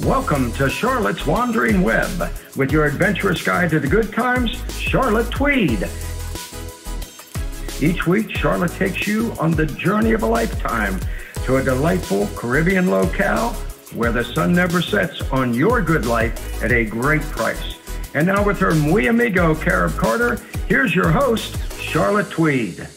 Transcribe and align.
Welcome 0.00 0.52
to 0.52 0.70
Charlotte's 0.70 1.26
Wandering 1.26 1.82
Web 1.82 2.32
with 2.56 2.72
your 2.72 2.86
adventurous 2.86 3.42
guide 3.42 3.68
to 3.70 3.78
the 3.78 3.86
good 3.86 4.10
times, 4.10 4.50
Charlotte 4.72 5.30
Tweed. 5.30 5.86
Each 7.78 8.06
week, 8.06 8.30
Charlotte 8.30 8.72
takes 8.72 9.06
you 9.06 9.34
on 9.38 9.50
the 9.50 9.66
journey 9.66 10.12
of 10.12 10.22
a 10.22 10.26
lifetime 10.26 10.98
to 11.44 11.58
a 11.58 11.62
delightful 11.62 12.26
Caribbean 12.34 12.90
locale 12.90 13.50
where 13.94 14.12
the 14.12 14.24
sun 14.24 14.54
never 14.54 14.80
sets 14.80 15.20
on 15.30 15.52
your 15.52 15.82
good 15.82 16.06
life 16.06 16.62
at 16.64 16.72
a 16.72 16.86
great 16.86 17.22
price. 17.22 17.76
And 18.14 18.26
now, 18.26 18.42
with 18.42 18.58
her 18.60 18.74
muy 18.74 19.08
amigo, 19.08 19.54
Carib 19.54 19.98
Carter, 19.98 20.36
here's 20.68 20.94
your 20.94 21.10
host, 21.10 21.58
Charlotte 21.78 22.30
Tweed. 22.30 22.88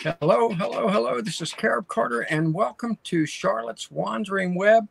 Hello, 0.00 0.50
hello, 0.50 0.86
hello. 0.86 1.20
This 1.20 1.40
is 1.40 1.52
Carib 1.52 1.88
Carter, 1.88 2.20
and 2.20 2.54
welcome 2.54 2.96
to 3.02 3.26
Charlotte's 3.26 3.90
Wandering 3.90 4.54
Web, 4.54 4.86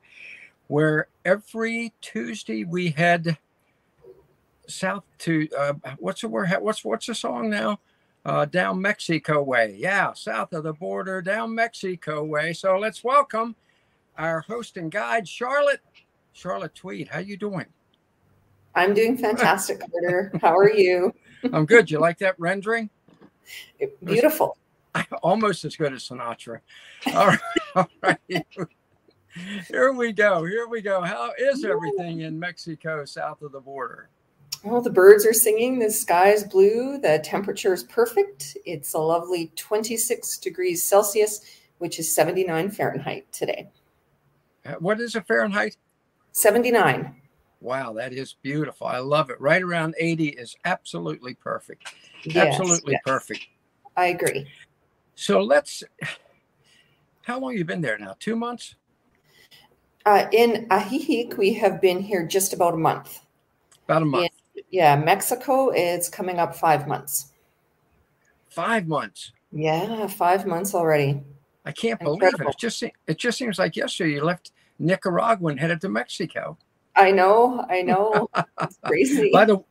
where 0.67 1.07
every 1.23 1.93
Tuesday 2.01 2.65
we 2.65 2.89
head 2.89 3.37
south 4.67 5.05
to 5.19 5.47
uh, 5.57 5.73
what's 5.99 6.19
the 6.19 6.27
word? 6.27 6.49
What's 6.59 6.83
what's 6.83 7.05
the 7.05 7.15
song 7.15 7.49
now? 7.49 7.79
Uh, 8.25 8.43
down 8.43 8.81
Mexico 8.81 9.41
way. 9.41 9.77
Yeah, 9.79 10.11
south 10.11 10.51
of 10.51 10.63
the 10.63 10.73
border, 10.73 11.21
down 11.21 11.55
Mexico 11.55 12.25
way. 12.25 12.51
So 12.51 12.77
let's 12.77 13.01
welcome 13.01 13.55
our 14.17 14.41
host 14.41 14.75
and 14.75 14.91
guide, 14.91 15.25
Charlotte. 15.25 15.79
Charlotte 16.33 16.75
Tweed. 16.75 17.07
How 17.07 17.19
you 17.19 17.37
doing? 17.37 17.67
I'm 18.75 18.93
doing 18.93 19.17
fantastic, 19.17 19.79
Carter. 19.79 20.33
How 20.41 20.57
are 20.57 20.69
you? 20.69 21.13
I'm 21.53 21.65
good. 21.65 21.89
You 21.89 21.99
like 21.99 22.17
that 22.17 22.37
rendering? 22.37 22.89
Beautiful. 24.03 24.57
almost 25.23 25.65
as 25.65 25.75
good 25.75 25.93
as 25.93 26.07
Sinatra. 26.07 26.59
All 27.13 27.27
right, 27.27 27.39
all 27.75 27.89
right. 28.01 28.47
Here 29.67 29.91
we 29.93 30.11
go. 30.13 30.43
Here 30.45 30.67
we 30.67 30.81
go. 30.81 31.01
How 31.01 31.31
is 31.37 31.63
everything 31.63 32.21
in 32.21 32.39
Mexico 32.39 33.05
south 33.05 33.41
of 33.41 33.51
the 33.51 33.59
border? 33.59 34.09
Well, 34.63 34.81
the 34.81 34.89
birds 34.89 35.25
are 35.25 35.33
singing. 35.33 35.77
The 35.77 35.91
sky 35.91 36.31
is 36.31 36.43
blue. 36.43 36.97
The 36.97 37.19
temperature 37.23 37.73
is 37.73 37.83
perfect. 37.83 38.57
It's 38.65 38.93
a 38.93 38.99
lovely 38.99 39.51
26 39.55 40.39
degrees 40.39 40.81
Celsius, 40.81 41.41
which 41.77 41.99
is 41.99 42.13
79 42.13 42.71
Fahrenheit 42.71 43.31
today. 43.31 43.69
Uh, 44.65 44.73
what 44.79 44.99
is 44.99 45.15
a 45.15 45.21
Fahrenheit? 45.21 45.77
79. 46.31 47.15
Wow, 47.61 47.93
that 47.93 48.13
is 48.13 48.35
beautiful. 48.41 48.87
I 48.87 48.99
love 48.99 49.29
it. 49.29 49.39
Right 49.39 49.61
around 49.61 49.95
80 49.99 50.29
is 50.29 50.55
absolutely 50.65 51.33
perfect. 51.35 51.93
Yes, 52.23 52.47
absolutely 52.47 52.93
yes. 52.93 53.01
perfect. 53.05 53.47
I 53.95 54.07
agree. 54.07 54.47
So 55.17 55.41
let's. 55.41 55.83
How 57.23 57.39
long 57.39 57.57
you 57.57 57.65
been 57.65 57.81
there 57.81 57.97
now? 57.97 58.15
Two 58.19 58.35
months. 58.35 58.75
Uh, 60.05 60.27
in 60.31 60.67
Ajijic, 60.69 61.35
we 61.37 61.53
have 61.55 61.81
been 61.81 61.99
here 61.99 62.25
just 62.25 62.53
about 62.53 62.75
a 62.75 62.77
month. 62.77 63.19
About 63.85 64.03
a 64.03 64.05
month. 64.05 64.29
In, 64.55 64.63
yeah, 64.69 64.95
Mexico 64.95 65.71
is 65.71 66.07
coming 66.07 66.37
up 66.37 66.55
five 66.55 66.87
months. 66.87 67.33
Five 68.49 68.87
months. 68.87 69.33
Yeah, 69.51 70.05
five 70.07 70.45
months 70.45 70.75
already. 70.75 71.23
I 71.65 71.71
can't 71.71 71.99
Incredible. 71.99 72.19
believe 72.19 72.33
it. 72.39 72.47
It 72.49 72.57
just 72.59 72.83
it 72.83 73.17
just 73.17 73.39
seems 73.39 73.57
like 73.57 73.75
yesterday 73.75 74.13
you 74.13 74.23
left 74.23 74.51
Nicaragua 74.77 75.49
and 75.49 75.59
headed 75.59 75.81
to 75.81 75.89
Mexico. 75.89 76.57
I 76.95 77.11
know, 77.11 77.65
I 77.69 77.81
know. 77.81 78.29
It's 78.61 78.77
crazy. 78.85 79.31
by 79.33 79.45
the 79.45 79.63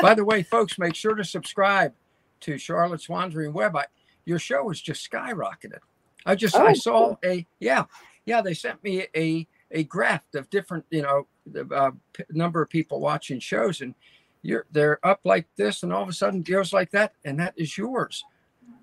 by 0.00 0.14
the 0.14 0.24
way, 0.24 0.42
folks, 0.42 0.78
make 0.78 0.94
sure 0.94 1.14
to 1.14 1.24
subscribe 1.24 1.92
to 2.40 2.56
Charlotte's 2.58 3.08
Wandering 3.08 3.52
Web. 3.52 3.76
I, 3.76 3.84
your 4.24 4.38
show 4.38 4.68
has 4.68 4.80
just 4.80 5.10
skyrocketed. 5.10 5.78
I 6.26 6.34
just 6.34 6.56
oh, 6.56 6.66
I 6.66 6.72
saw 6.72 7.08
cool. 7.08 7.18
a 7.24 7.46
yeah 7.60 7.84
yeah 8.26 8.40
they 8.40 8.54
sent 8.54 8.82
me 8.82 9.06
a 9.16 9.46
a 9.70 9.84
graph 9.84 10.24
of 10.34 10.48
different 10.50 10.84
you 10.90 11.02
know 11.02 11.26
the 11.46 11.66
uh, 11.74 11.90
p- 12.12 12.24
number 12.30 12.62
of 12.62 12.70
people 12.70 13.00
watching 13.00 13.38
shows 13.38 13.80
and 13.80 13.94
you're 14.42 14.66
they're 14.72 15.04
up 15.06 15.20
like 15.24 15.46
this 15.56 15.82
and 15.82 15.92
all 15.92 16.02
of 16.02 16.08
a 16.08 16.12
sudden 16.12 16.42
goes 16.42 16.72
like 16.72 16.90
that 16.90 17.14
and 17.24 17.38
that 17.38 17.54
is 17.56 17.76
yours. 17.76 18.24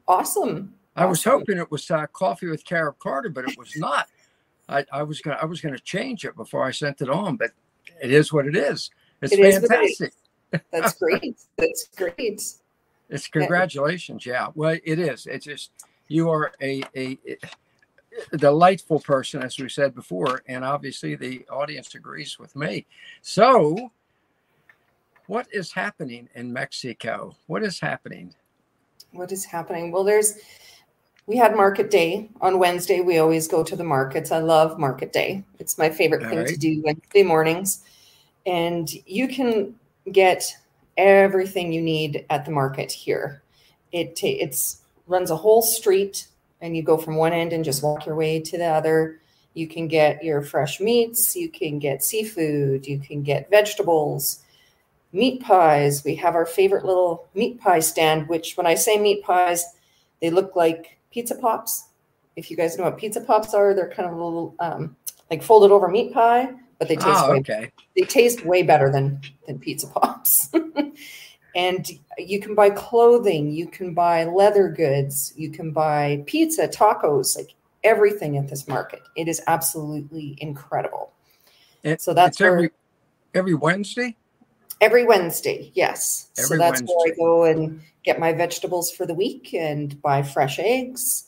Awesome. 0.07 0.74
I 0.96 1.06
was 1.06 1.24
hoping 1.24 1.57
it 1.57 1.72
was 1.72 1.90
uh, 1.90 2.06
coffee 2.07 2.47
with 2.47 2.66
Carib 2.66 3.00
Carter, 3.00 3.30
but 3.30 3.46
it 3.47 3.57
was 3.57 3.75
not. 3.78 4.07
I, 4.68 4.85
I 4.91 5.03
was 5.03 5.22
gonna 5.22 5.38
I 5.41 5.46
was 5.46 5.62
gonna 5.62 5.80
change 5.80 6.25
it 6.25 6.35
before 6.35 6.66
I 6.66 6.72
sent 6.72 7.01
it 7.01 7.09
on, 7.09 7.38
but 7.38 7.51
it 8.01 8.12
is 8.12 8.34
what 8.34 8.46
it 8.46 8.56
is. 8.56 8.91
It's 9.22 9.34
it 9.34 9.40
fantastic. 9.40 10.13
Is 10.51 10.62
That's 10.72 10.94
great. 10.96 11.40
That's 11.57 11.88
great. 11.96 12.41
It's 13.11 13.27
congratulations. 13.27 14.25
Yeah. 14.25 14.47
Well, 14.55 14.77
it 14.83 14.97
is. 14.97 15.27
It's 15.27 15.45
just 15.45 15.72
you 16.07 16.29
are 16.29 16.51
a, 16.61 16.81
a, 16.95 17.17
a 18.31 18.38
delightful 18.38 19.01
person, 19.01 19.44
as 19.44 19.59
we 19.59 19.69
said 19.69 19.94
before, 19.94 20.41
and 20.47 20.63
obviously 20.63 21.16
the 21.16 21.45
audience 21.50 21.94
agrees 21.94 22.39
with 22.39 22.55
me. 22.55 22.85
So, 23.21 23.91
what 25.27 25.47
is 25.51 25.71
happening 25.71 26.29
in 26.35 26.51
Mexico? 26.51 27.35
What 27.47 27.63
is 27.63 27.79
happening? 27.79 28.33
What 29.11 29.31
is 29.31 29.44
happening? 29.44 29.91
Well, 29.91 30.05
there's 30.05 30.39
we 31.27 31.38
had 31.38 31.55
market 31.55 31.91
day 31.91 32.29
on 32.39 32.59
Wednesday. 32.59 33.01
We 33.01 33.19
always 33.19 33.47
go 33.47 33.63
to 33.63 33.75
the 33.75 33.83
markets. 33.83 34.31
I 34.31 34.39
love 34.39 34.79
market 34.79 35.13
day. 35.13 35.44
It's 35.59 35.77
my 35.77 35.89
favorite 35.89 36.23
All 36.23 36.29
thing 36.29 36.39
right. 36.39 36.47
to 36.47 36.57
do 36.57 36.81
Wednesday 36.83 37.23
mornings. 37.23 37.83
And 38.45 38.89
you 39.05 39.27
can 39.27 39.75
get 40.11 40.44
everything 41.01 41.73
you 41.73 41.81
need 41.81 42.25
at 42.29 42.45
the 42.45 42.51
market 42.51 42.91
here. 42.91 43.41
It 43.91 44.19
it's 44.23 44.81
runs 45.07 45.31
a 45.31 45.35
whole 45.35 45.62
street, 45.62 46.28
and 46.62 46.75
you 46.75 46.84
go 46.84 46.97
from 46.97 47.16
one 47.16 47.34
end 47.34 47.53
and 47.53 47.66
just 47.66 47.84
walk 47.84 48.06
your 48.06 48.16
way 48.16 48.39
to 48.39 48.57
the 48.57 48.66
other. 48.66 49.19
You 49.53 49.67
can 49.67 49.88
get 49.88 50.23
your 50.23 50.41
fresh 50.41 50.79
meats, 50.79 51.35
you 51.35 51.50
can 51.50 51.79
get 51.79 52.03
seafood, 52.03 52.88
you 52.88 53.00
can 53.00 53.22
get 53.22 53.50
vegetables, 53.50 54.44
meat 55.12 55.41
pies. 55.41 56.03
We 56.06 56.16
have 56.16 56.35
our 56.35 56.45
favorite 56.45 56.85
little 56.85 57.28
meat 57.35 57.59
pie 57.59 57.81
stand, 57.81 58.29
which 58.29 58.56
when 58.56 58.66
I 58.66 58.75
say 58.75 58.97
meat 58.97 59.23
pies, 59.23 59.66
they 60.22 60.29
look 60.29 60.56
like 60.56 60.97
pizza 61.12 61.35
pops. 61.35 61.88
If 62.38 62.50
you 62.50 62.56
guys 62.56 62.78
know 62.78 62.85
what 62.85 62.97
pizza 62.97 63.19
pops 63.19 63.53
are, 63.53 63.73
they're 63.73 63.89
kind 63.89 64.07
of 64.07 64.16
a 64.16 64.23
little 64.23 64.56
um, 64.59 64.95
like 65.29 65.44
folded 65.44 65.72
over 65.72 65.89
meat 65.89 66.13
pie, 66.13 66.53
but 66.81 66.88
they 66.88 66.96
taste 66.96 67.24
oh, 67.24 67.30
way, 67.30 67.38
okay. 67.38 67.72
they 67.96 68.02
taste 68.02 68.44
way 68.44 68.64
better 68.64 68.92
than 68.92 69.22
than 69.46 69.59
pizza 69.59 69.86
pops. 69.86 70.50
and 71.56 71.88
you 72.18 72.40
can 72.40 72.56
buy 72.56 72.72
clothing, 72.72 73.52
you 73.52 73.68
can 73.68 73.94
buy 73.94 74.24
leather 74.24 74.68
goods, 74.68 75.31
you 75.38 75.52
can 75.52 75.72
buy 75.72 76.24
pizza, 76.25 76.68
tacos, 76.68 77.38
like 77.38 77.53
everything 77.84 78.36
at 78.40 78.47
this 78.47 78.68
market. 78.68 79.03
It 79.16 79.28
is 79.28 79.44
absolutely 79.46 80.40
incredible. 80.42 81.12
It, 81.84 82.02
so 82.02 82.16
that's 82.16 82.40
where, 82.40 82.52
every 82.52 82.72
every 83.36 83.53
Wednesday. 83.53 84.18
Every 84.81 85.06
Wednesday, 85.06 85.69
yes. 85.75 86.31
Every 86.40 86.48
so 86.48 86.58
that's 86.58 86.81
Wednesday. 86.81 86.96
where 86.96 87.13
I 87.13 87.16
go 87.16 87.44
and 87.44 87.80
get 88.02 88.19
my 88.19 88.34
vegetables 88.34 88.90
for 88.90 89.06
the 89.06 89.13
week 89.13 89.53
and 89.53 90.02
buy 90.02 90.24
fresh 90.24 90.58
eggs 90.58 91.28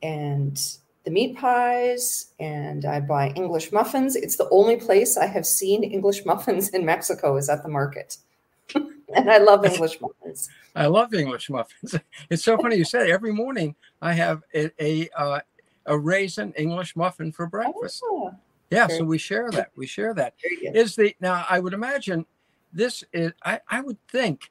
and 0.00 0.78
the 1.06 1.12
meat 1.12 1.36
pies 1.36 2.32
and 2.40 2.84
I 2.84 2.98
buy 2.98 3.28
English 3.36 3.70
muffins. 3.70 4.16
It's 4.16 4.36
the 4.36 4.48
only 4.50 4.76
place 4.76 5.16
I 5.16 5.26
have 5.26 5.46
seen 5.46 5.84
English 5.84 6.26
muffins 6.26 6.70
in 6.70 6.84
Mexico 6.84 7.36
is 7.36 7.48
at 7.48 7.62
the 7.62 7.68
market. 7.68 8.16
and 8.74 9.30
I 9.30 9.38
love 9.38 9.64
English 9.64 10.00
muffins. 10.00 10.50
I 10.74 10.86
love 10.86 11.14
English 11.14 11.48
muffins. 11.48 11.94
It's 12.28 12.42
so 12.42 12.58
funny 12.58 12.74
you 12.74 12.84
said 12.84 13.08
every 13.08 13.32
morning 13.32 13.76
I 14.02 14.14
have 14.14 14.42
a 14.52 14.68
a, 14.82 15.08
uh, 15.16 15.40
a 15.86 15.96
raisin 15.96 16.52
English 16.54 16.96
muffin 16.96 17.30
for 17.30 17.46
breakfast. 17.46 18.02
Oh, 18.04 18.32
yeah, 18.72 18.88
so 18.88 19.04
we 19.04 19.16
share 19.16 19.48
that. 19.52 19.70
We 19.76 19.86
share 19.86 20.12
that. 20.14 20.34
Is 20.42 20.96
the 20.96 21.14
now 21.20 21.46
I 21.48 21.60
would 21.60 21.72
imagine 21.72 22.26
this 22.72 23.04
is 23.12 23.30
I, 23.44 23.60
I 23.68 23.80
would 23.80 23.98
think 24.08 24.50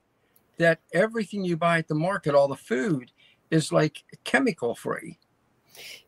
that 0.58 0.80
everything 0.94 1.44
you 1.44 1.58
buy 1.58 1.80
at 1.80 1.90
the 1.90 1.96
market, 1.96 2.34
all 2.34 2.48
the 2.48 2.56
food, 2.56 3.12
is 3.52 3.74
like 3.74 4.06
chemical 4.24 4.74
free. 4.74 5.20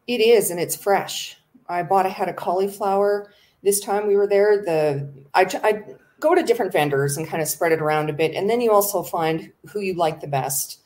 It 0.07 0.21
is, 0.21 0.51
and 0.51 0.59
it's 0.59 0.75
fresh. 0.75 1.37
I 1.67 1.83
bought 1.83 2.05
a 2.05 2.09
head 2.09 2.29
of 2.29 2.37
cauliflower. 2.37 3.31
This 3.61 3.81
time 3.81 4.07
we 4.07 4.15
were 4.15 4.27
there, 4.27 4.63
the 4.63 5.09
I, 5.33 5.41
I 5.63 5.83
go 6.19 6.33
to 6.33 6.43
different 6.43 6.71
vendors 6.71 7.17
and 7.17 7.27
kind 7.27 7.41
of 7.41 7.49
spread 7.49 7.73
it 7.73 7.81
around 7.81 8.09
a 8.09 8.13
bit, 8.13 8.33
and 8.33 8.49
then 8.49 8.61
you 8.61 8.71
also 8.71 9.03
find 9.03 9.51
who 9.67 9.81
you 9.81 9.93
like 9.93 10.21
the 10.21 10.27
best, 10.27 10.79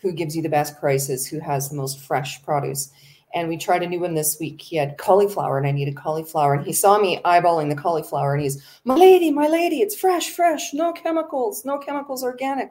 who 0.00 0.12
gives 0.12 0.36
you 0.36 0.42
the 0.42 0.48
best 0.48 0.78
prices, 0.78 1.26
who 1.26 1.40
has 1.40 1.68
the 1.68 1.76
most 1.76 2.00
fresh 2.00 2.42
produce. 2.44 2.90
And 3.34 3.48
we 3.48 3.58
tried 3.58 3.82
a 3.82 3.86
new 3.86 4.00
one 4.00 4.14
this 4.14 4.38
week. 4.40 4.62
He 4.62 4.76
had 4.76 4.96
cauliflower, 4.96 5.58
and 5.58 5.66
I 5.66 5.72
needed 5.72 5.96
cauliflower. 5.96 6.54
And 6.54 6.64
he 6.64 6.72
saw 6.72 6.98
me 6.98 7.20
eyeballing 7.24 7.68
the 7.68 7.76
cauliflower, 7.76 8.32
and 8.32 8.42
he's, 8.42 8.62
"My 8.84 8.94
lady, 8.94 9.30
my 9.32 9.48
lady, 9.48 9.80
it's 9.80 9.96
fresh, 9.96 10.30
fresh, 10.30 10.72
no 10.72 10.92
chemicals, 10.92 11.64
no 11.64 11.78
chemicals, 11.78 12.22
organic." 12.22 12.70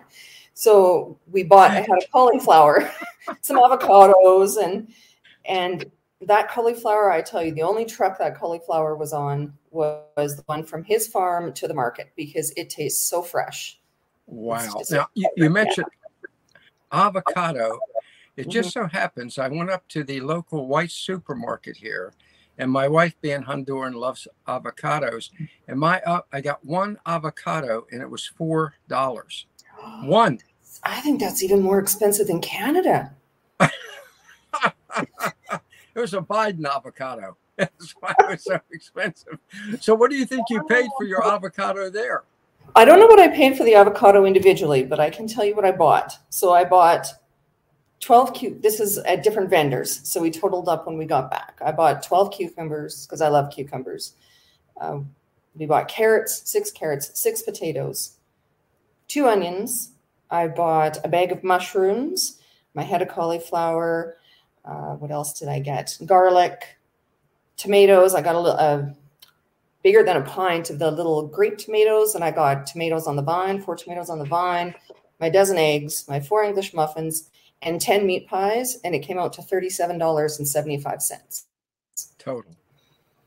So 0.53 1.19
we 1.31 1.43
bought 1.43 1.71
a 1.71 1.81
head 1.81 1.89
of 2.01 2.11
cauliflower, 2.11 2.89
some 3.41 3.57
avocados, 3.57 4.63
and 4.63 4.87
and 5.45 5.85
that 6.21 6.49
cauliflower, 6.49 7.11
I 7.11 7.21
tell 7.21 7.43
you, 7.43 7.53
the 7.53 7.61
only 7.61 7.85
truck 7.85 8.17
that 8.19 8.37
cauliflower 8.37 8.95
was 8.95 9.13
on 9.13 9.53
was 9.71 10.35
the 10.35 10.43
one 10.47 10.63
from 10.63 10.83
his 10.83 11.07
farm 11.07 11.53
to 11.53 11.67
the 11.67 11.73
market 11.73 12.11
because 12.15 12.51
it 12.57 12.69
tastes 12.69 13.07
so 13.07 13.21
fresh. 13.21 13.79
Wow. 14.25 14.81
Now, 14.89 15.07
you, 15.13 15.29
you 15.37 15.49
mentioned 15.49 15.87
avocado. 16.91 17.79
It 18.35 18.49
just 18.49 18.69
mm-hmm. 18.69 18.85
so 18.85 18.87
happens 18.87 19.37
I 19.37 19.47
went 19.47 19.69
up 19.69 19.87
to 19.89 20.03
the 20.03 20.19
local 20.21 20.67
white 20.67 20.91
supermarket 20.91 21.75
here 21.75 22.13
And 22.59 22.71
my 22.71 22.87
wife, 22.87 23.15
being 23.21 23.43
Honduran, 23.43 23.93
loves 23.95 24.27
avocados. 24.47 25.29
And 25.67 25.79
my 25.79 26.01
uh, 26.01 26.21
I 26.33 26.41
got 26.41 26.65
one 26.65 26.97
avocado, 27.05 27.85
and 27.91 28.01
it 28.01 28.09
was 28.09 28.25
four 28.25 28.73
dollars. 28.87 29.45
One. 30.03 30.39
I 30.83 31.01
think 31.01 31.19
that's 31.19 31.43
even 31.43 31.61
more 31.61 31.79
expensive 31.79 32.27
than 32.27 32.41
Canada. 32.41 33.13
it 35.97 36.01
was 36.01 36.13
a 36.13 36.21
Biden 36.21 36.65
avocado. 36.69 37.35
That's 37.57 37.91
why 37.99 38.13
it 38.19 38.29
was 38.29 38.44
so 38.44 38.59
expensive. 38.71 39.39
So, 39.79 39.95
what 39.95 40.11
do 40.11 40.17
you 40.17 40.25
think 40.25 40.45
you 40.49 40.63
paid 40.63 40.89
for 40.95 41.05
your 41.05 41.27
avocado 41.27 41.89
there? 41.89 42.23
I 42.75 42.85
don't 42.85 42.99
know 42.99 43.07
what 43.07 43.19
I 43.19 43.29
paid 43.29 43.57
for 43.57 43.63
the 43.63 43.73
avocado 43.73 44.25
individually, 44.25 44.83
but 44.83 44.99
I 44.99 45.09
can 45.09 45.27
tell 45.27 45.44
you 45.44 45.55
what 45.55 45.65
I 45.65 45.71
bought. 45.71 46.13
So, 46.29 46.53
I 46.53 46.65
bought 46.65 47.07
12 47.99 48.39
cu- 48.39 48.59
this 48.59 48.79
is 48.79 48.99
at 48.99 49.23
different 49.23 49.49
vendors 49.49 50.07
so 50.07 50.21
we 50.21 50.29
totaled 50.29 50.69
up 50.69 50.85
when 50.85 50.99
we 50.99 51.05
got 51.05 51.31
back 51.31 51.57
i 51.65 51.71
bought 51.71 52.03
12 52.03 52.31
cucumbers 52.31 53.07
because 53.07 53.21
i 53.21 53.27
love 53.27 53.51
cucumbers 53.51 54.13
um, 54.79 55.09
we 55.55 55.65
bought 55.65 55.88
carrots 55.88 56.47
six 56.47 56.69
carrots 56.69 57.19
six 57.19 57.41
potatoes 57.41 58.17
two 59.07 59.27
onions 59.27 59.94
i 60.29 60.47
bought 60.47 61.03
a 61.03 61.07
bag 61.07 61.31
of 61.31 61.44
mushrooms 61.44 62.39
my 62.75 62.83
head 62.83 63.01
of 63.01 63.07
cauliflower 63.07 64.16
uh, 64.67 64.95
what 64.95 65.11
else 65.11 65.39
did 65.39 65.47
i 65.47 65.59
get 65.59 65.97
garlic 66.05 66.77
tomatoes 67.55 68.13
i 68.13 68.21
got 68.21 68.35
a 68.35 68.39
little 68.39 68.59
uh, 68.59 68.83
bigger 69.83 70.03
than 70.03 70.17
a 70.17 70.21
pint 70.21 70.69
of 70.69 70.79
the 70.79 70.91
little 70.91 71.27
grape 71.27 71.57
tomatoes 71.57 72.15
and 72.15 72.23
i 72.23 72.31
got 72.31 72.65
tomatoes 72.65 73.07
on 73.07 73.15
the 73.15 73.21
vine 73.21 73.61
four 73.61 73.75
tomatoes 73.75 74.09
on 74.09 74.19
the 74.19 74.25
vine 74.25 74.73
my 75.19 75.29
dozen 75.29 75.57
eggs 75.57 76.05
my 76.07 76.19
four 76.19 76.43
english 76.43 76.73
muffins 76.73 77.29
and 77.61 77.81
10 77.81 78.05
meat 78.05 78.27
pies, 78.27 78.77
and 78.83 78.93
it 78.93 78.99
came 78.99 79.17
out 79.17 79.33
to 79.33 79.41
$37.75. 79.41 81.43
Total. 82.17 82.55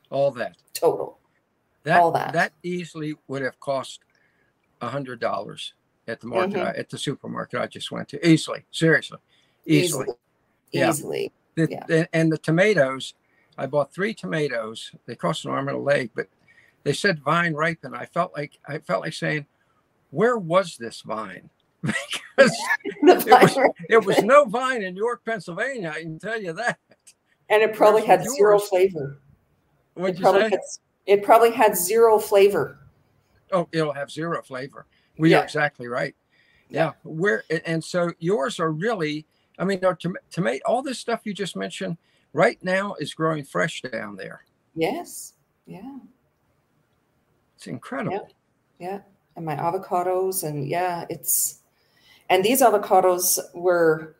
All 0.09 0.31
that. 0.31 0.57
Total. 0.73 1.17
That, 1.83 1.99
All 1.99 2.11
that. 2.11 2.33
That 2.33 2.53
easily 2.63 3.15
would 3.27 3.41
have 3.41 3.59
cost 3.59 4.01
a 4.81 4.87
hundred 4.87 5.19
dollars 5.19 5.73
at 6.07 6.21
the 6.21 6.27
market 6.27 6.55
mm-hmm. 6.55 6.79
at 6.79 6.89
the 6.89 6.97
supermarket 6.97 7.59
I 7.59 7.67
just 7.67 7.91
went 7.91 8.07
to. 8.09 8.27
Easily. 8.27 8.63
Seriously. 8.71 9.17
Easily. 9.65 10.03
Easily. 10.03 10.17
Yeah. 10.71 10.89
Easily. 10.89 11.31
The, 11.55 11.67
yeah. 11.69 12.05
and 12.13 12.31
the 12.31 12.37
tomatoes, 12.37 13.13
I 13.57 13.65
bought 13.65 13.93
three 13.93 14.13
tomatoes. 14.13 14.91
They 15.05 15.15
cost 15.15 15.45
an 15.45 15.51
arm 15.51 15.67
and 15.67 15.77
a 15.77 15.81
leg, 15.81 16.11
but 16.15 16.27
they 16.83 16.93
said 16.93 17.19
vine 17.19 17.53
ripen. 17.53 17.93
I 17.93 18.05
felt 18.05 18.33
like 18.35 18.57
I 18.67 18.79
felt 18.79 19.01
like 19.01 19.13
saying, 19.13 19.45
Where 20.11 20.37
was 20.37 20.77
this 20.77 21.01
vine? 21.01 21.49
because 21.81 22.55
it 22.85 23.27
was, 23.27 23.57
it 23.89 24.05
was 24.05 24.21
no 24.23 24.45
vine 24.45 24.83
in 24.83 24.95
York, 24.95 25.23
Pennsylvania. 25.25 25.91
I 25.95 26.01
can 26.01 26.19
tell 26.19 26.39
you 26.39 26.53
that. 26.53 26.79
And 27.49 27.61
it 27.61 27.73
probably 27.73 28.05
had 28.05 28.23
yours. 28.23 28.35
zero 28.35 28.59
flavor. 28.59 29.19
What'd 29.95 30.19
you 30.19 30.25
say? 30.25 30.49
Had, 30.49 30.59
it 31.05 31.23
probably 31.23 31.51
had 31.51 31.75
zero 31.75 32.19
flavor. 32.19 32.79
Oh, 33.51 33.67
it'll 33.71 33.93
have 33.93 34.09
zero 34.09 34.41
flavor. 34.41 34.85
We 35.17 35.31
yeah. 35.31 35.39
are 35.39 35.43
exactly 35.43 35.87
right. 35.87 36.15
Yeah. 36.69 36.93
Where 37.03 37.43
and 37.65 37.83
so 37.83 38.13
yours 38.19 38.59
are 38.59 38.71
really. 38.71 39.25
I 39.59 39.65
mean, 39.65 39.79
to, 39.79 40.15
tomato, 40.29 40.63
all 40.65 40.81
this 40.81 40.99
stuff 40.99 41.21
you 41.23 41.33
just 41.33 41.55
mentioned 41.55 41.97
right 42.33 42.57
now 42.63 42.95
is 42.99 43.13
growing 43.13 43.43
fresh 43.43 43.81
down 43.81 44.15
there. 44.15 44.43
Yes. 44.75 45.33
Yeah. 45.65 45.97
It's 47.55 47.67
incredible. 47.67 48.27
Yeah. 48.79 48.87
yeah. 48.87 48.99
And 49.35 49.45
my 49.45 49.55
avocados, 49.55 50.43
and 50.43 50.67
yeah, 50.67 51.05
it's 51.09 51.61
and 52.29 52.43
these 52.43 52.61
avocados 52.61 53.39
were, 53.53 54.15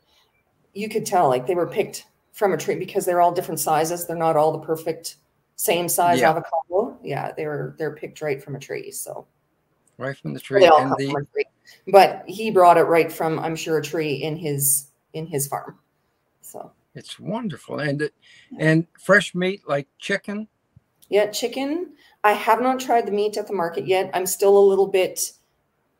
you 0.74 0.88
could 0.88 1.06
tell, 1.06 1.28
like 1.28 1.48
they 1.48 1.56
were 1.56 1.68
picked 1.68 2.06
from 2.32 2.54
a 2.54 2.58
tree 2.58 2.76
because 2.76 3.06
they're 3.06 3.22
all 3.22 3.32
different 3.32 3.60
sizes. 3.60 4.08
They're 4.08 4.16
not 4.16 4.38
all 4.38 4.52
the 4.54 4.66
perfect 4.66 5.18
same 5.56 5.90
size 5.90 6.22
yeah. 6.22 6.30
avocado. 6.30 6.98
Yeah, 7.04 7.32
they're 7.36 7.76
they're 7.78 7.96
picked 7.96 8.22
right 8.22 8.42
from 8.42 8.56
a 8.56 8.60
tree. 8.60 8.92
So 8.92 9.28
right 9.98 10.18
from 10.18 10.34
the 10.34 10.40
tree. 10.40 10.62
They 10.62 10.68
all 10.68 10.80
come 10.80 10.96
the... 10.98 11.12
from 11.12 11.24
a 11.24 11.26
tree. 11.26 11.46
But 11.88 12.24
he 12.28 12.52
brought 12.52 12.78
it 12.78 12.84
right 12.84 13.12
from, 13.12 13.40
I'm 13.40 13.56
sure, 13.56 13.78
a 13.78 13.84
tree 13.84 14.14
in 14.14 14.36
his 14.36 14.88
in 15.14 15.26
his 15.26 15.48
farm. 15.48 15.78
So 16.42 16.72
it's 16.96 17.20
wonderful. 17.20 17.80
And 17.80 18.02
it, 18.02 18.14
and 18.60 18.86
fresh 19.00 19.34
meat 19.34 19.62
like 19.68 19.88
chicken. 19.98 20.48
Yeah, 21.10 21.28
chicken. 21.28 21.94
I 22.24 22.34
have 22.34 22.62
not 22.62 22.80
tried 22.80 23.06
the 23.06 23.12
meat 23.12 23.38
at 23.38 23.48
the 23.48 23.54
market 23.54 23.88
yet. 23.88 24.12
I'm 24.14 24.26
still 24.26 24.58
a 24.58 24.60
little 24.60 24.88
bit 24.88 25.32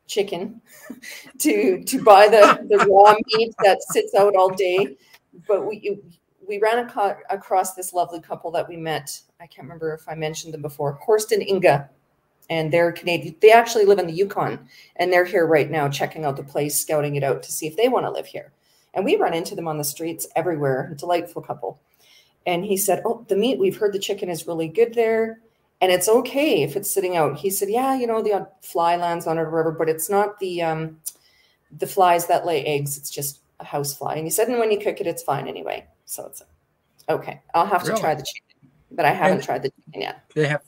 chicken 0.06 0.60
to 1.38 1.82
to 1.84 2.02
buy 2.02 2.28
the 2.28 2.66
the 2.68 2.86
raw 2.90 3.14
meat 3.34 3.54
that 3.62 3.82
sits 3.82 4.14
out 4.14 4.36
all 4.36 4.50
day. 4.50 4.96
But 5.48 5.66
we 5.66 5.98
we 6.46 6.58
ran 6.58 6.86
ac- 6.86 7.22
across 7.30 7.74
this 7.74 7.92
lovely 7.92 8.20
couple 8.20 8.50
that 8.52 8.68
we 8.68 8.76
met. 8.76 9.20
I 9.40 9.46
can't 9.46 9.64
remember 9.64 9.94
if 9.94 10.08
I 10.08 10.14
mentioned 10.14 10.54
them 10.54 10.62
before. 10.62 10.92
Horst 10.92 11.32
and 11.32 11.42
Inga, 11.42 11.88
and 12.50 12.72
they're 12.72 12.92
Canadian. 12.92 13.36
They 13.40 13.52
actually 13.52 13.84
live 13.84 13.98
in 13.98 14.06
the 14.06 14.12
Yukon, 14.12 14.68
and 14.96 15.12
they're 15.12 15.24
here 15.24 15.46
right 15.46 15.70
now, 15.70 15.88
checking 15.88 16.24
out 16.24 16.36
the 16.36 16.42
place, 16.42 16.78
scouting 16.78 17.16
it 17.16 17.24
out 17.24 17.42
to 17.42 17.52
see 17.52 17.66
if 17.66 17.76
they 17.76 17.88
want 17.88 18.06
to 18.06 18.10
live 18.10 18.26
here. 18.26 18.52
And 18.94 19.04
we 19.04 19.16
run 19.16 19.34
into 19.34 19.54
them 19.54 19.68
on 19.68 19.78
the 19.78 19.84
streets 19.84 20.26
everywhere. 20.36 20.94
Delightful 20.98 21.42
couple. 21.42 21.80
And 22.46 22.64
he 22.64 22.76
said, 22.76 23.02
"Oh, 23.04 23.24
the 23.28 23.36
meat. 23.36 23.58
We've 23.58 23.76
heard 23.76 23.92
the 23.92 23.98
chicken 23.98 24.28
is 24.28 24.46
really 24.46 24.68
good 24.68 24.94
there." 24.94 25.38
and 25.82 25.90
it's 25.90 26.08
okay 26.08 26.62
if 26.62 26.76
it's 26.76 26.88
sitting 26.88 27.16
out. 27.16 27.36
He 27.36 27.50
said, 27.50 27.68
yeah, 27.68 27.96
you 27.96 28.06
know, 28.06 28.22
the 28.22 28.48
fly 28.62 28.96
lands 28.96 29.26
on 29.26 29.36
it 29.36 29.40
or 29.42 29.50
whatever, 29.50 29.72
but 29.72 29.88
it's 29.88 30.08
not 30.08 30.38
the 30.38 30.62
um, 30.62 31.00
the 31.76 31.88
flies 31.88 32.28
that 32.28 32.46
lay 32.46 32.64
eggs. 32.64 32.96
It's 32.96 33.10
just 33.10 33.40
a 33.58 33.64
house 33.64 33.92
fly. 33.92 34.14
And 34.14 34.24
he 34.24 34.30
said, 34.30 34.46
and 34.46 34.60
when 34.60 34.70
you 34.70 34.78
cook 34.78 35.00
it, 35.00 35.08
it's 35.08 35.24
fine 35.24 35.48
anyway. 35.48 35.84
So 36.04 36.26
it's 36.26 36.42
okay. 37.08 37.42
I'll 37.52 37.66
have 37.66 37.82
really? 37.82 37.96
to 37.96 38.00
try 38.00 38.14
the 38.14 38.22
chicken, 38.22 38.70
but 38.92 39.04
I 39.04 39.10
haven't 39.10 39.38
and 39.38 39.44
tried 39.44 39.62
the 39.64 39.70
chicken 39.70 40.02
yet. 40.02 40.24
They 40.34 40.46
have 40.46 40.62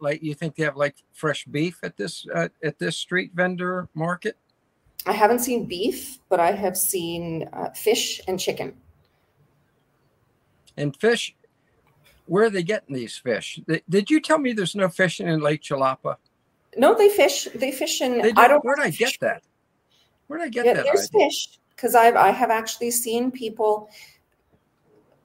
like 0.00 0.22
you 0.22 0.34
think 0.34 0.56
they 0.56 0.64
have 0.64 0.76
like 0.76 0.96
fresh 1.12 1.44
beef 1.44 1.78
at 1.84 1.96
this 1.96 2.26
uh, 2.34 2.48
at 2.64 2.78
this 2.80 2.96
street 2.96 3.30
vendor 3.34 3.88
market. 3.94 4.36
I 5.06 5.12
haven't 5.12 5.38
seen 5.38 5.66
beef, 5.66 6.18
but 6.28 6.40
I 6.40 6.52
have 6.52 6.76
seen 6.76 7.48
uh, 7.52 7.70
fish 7.70 8.20
and 8.26 8.38
chicken. 8.38 8.74
And 10.76 10.94
fish, 10.96 11.34
where 12.26 12.44
are 12.44 12.50
they 12.50 12.62
getting 12.62 12.94
these 12.94 13.16
fish? 13.16 13.60
Did 13.88 14.10
you 14.10 14.20
tell 14.20 14.38
me 14.38 14.52
there's 14.52 14.74
no 14.74 14.88
fishing 14.88 15.28
in 15.28 15.40
Lake 15.40 15.62
Chapala? 15.62 16.16
No, 16.76 16.94
they 16.94 17.08
fish. 17.08 17.48
They 17.54 17.72
fish 17.72 18.00
in. 18.00 18.20
They 18.20 18.32
I 18.36 18.48
don't. 18.48 18.64
Where 18.64 18.76
did 18.76 18.84
I 18.84 18.90
get 18.90 19.16
that? 19.20 19.42
Where 20.26 20.40
did 20.40 20.46
I 20.46 20.48
get 20.50 20.66
yeah, 20.66 20.74
that? 20.74 20.84
There's 20.84 21.08
idea? 21.08 21.26
fish 21.26 21.58
because 21.70 21.94
I've 21.94 22.16
I 22.16 22.30
have 22.30 22.50
actually 22.50 22.90
seen 22.90 23.30
people 23.30 23.88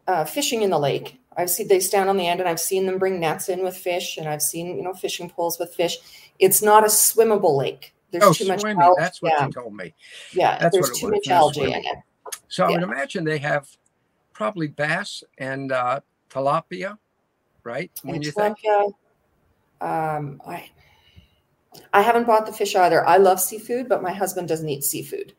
uh, 0.08 0.26
fishing 0.26 0.62
in 0.62 0.70
the 0.70 0.80
lake. 0.80 1.20
I've 1.36 1.50
seen 1.50 1.68
they 1.68 1.80
stand 1.80 2.10
on 2.10 2.18
the 2.18 2.28
end, 2.28 2.40
and 2.40 2.48
I've 2.48 2.60
seen 2.60 2.86
them 2.86 3.00
bring 3.00 3.20
nets 3.20 3.50
in 3.50 3.64
with 3.64 3.76
fish, 3.76 4.18
and 4.18 4.30
I've 4.30 4.42
seen 4.42 4.78
you 4.78 4.84
know 4.84 4.94
fishing 4.94 5.30
poles 5.30 5.60
with 5.60 5.74
fish. 5.74 5.98
It's 6.40 6.62
not 6.62 6.84
a 6.84 6.88
swimmable 6.88 7.58
lake. 7.58 7.94
There's 8.12 8.24
oh, 8.24 8.34
too 8.34 8.48
much 8.48 8.62
swimming. 8.62 8.82
Algae. 8.82 8.96
That's 9.00 9.22
what 9.22 9.34
yeah. 9.38 9.46
you 9.46 9.52
told 9.52 9.76
me. 9.76 9.94
Yeah, 10.34 10.58
That's 10.58 10.76
there's 10.76 11.00
too 11.00 11.10
much 11.10 11.28
algae 11.28 11.64
in 11.64 11.80
it. 11.86 11.98
So 12.50 12.64
yeah. 12.64 12.70
I 12.70 12.72
would 12.80 12.84
imagine 12.84 13.24
they 13.24 13.38
have 13.40 13.68
probably 14.34 14.68
bass 14.68 15.24
and 15.38 15.72
uh, 15.72 16.02
tilapia, 16.30 16.98
right? 17.64 17.92
When 18.04 18.16
and 18.16 18.26
you 18.26 18.32
tilapia, 18.32 18.56
think, 18.56 18.96
um, 19.82 20.42
I 20.46 20.70
I 21.94 22.02
haven't 22.02 22.28
bought 22.28 22.46
the 22.46 22.54
fish 22.54 22.76
either. 22.76 23.06
I 23.08 23.18
love 23.18 23.40
seafood, 23.40 23.88
but 23.88 24.04
my 24.04 24.12
husband 24.14 24.48
doesn't 24.48 24.68
eat 24.68 24.84
seafood. 24.84 25.34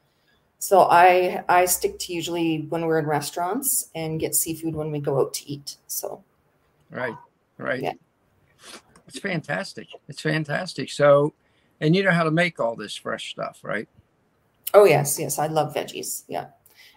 So 0.59 0.83
I 0.83 1.45
I 1.49 1.67
stick 1.67 1.99
to 2.01 2.13
usually 2.15 2.67
when 2.69 2.87
we're 2.87 2.99
in 2.99 3.07
restaurants 3.07 3.91
and 3.95 4.19
get 4.21 4.35
seafood 4.35 4.75
when 4.75 4.91
we 4.91 5.01
go 5.01 5.21
out 5.21 5.35
to 5.35 5.51
eat. 5.51 5.77
So 5.89 6.23
right, 6.91 7.17
right. 7.59 7.83
Yeah. 7.83 7.93
It's 9.09 9.19
fantastic. 9.19 9.89
It's 10.09 10.23
fantastic. 10.23 10.91
So 10.91 11.35
and 11.83 11.95
you 11.95 12.03
know 12.03 12.13
how 12.13 12.25
to 12.25 12.31
make 12.31 12.59
all 12.59 12.75
this 12.75 12.97
fresh 12.97 13.31
stuff, 13.31 13.61
right? 13.63 13.89
Oh 14.73 14.85
yes, 14.85 15.19
yes. 15.19 15.39
I 15.39 15.49
love 15.49 15.75
veggies. 15.75 16.23
Yeah. 16.29 16.47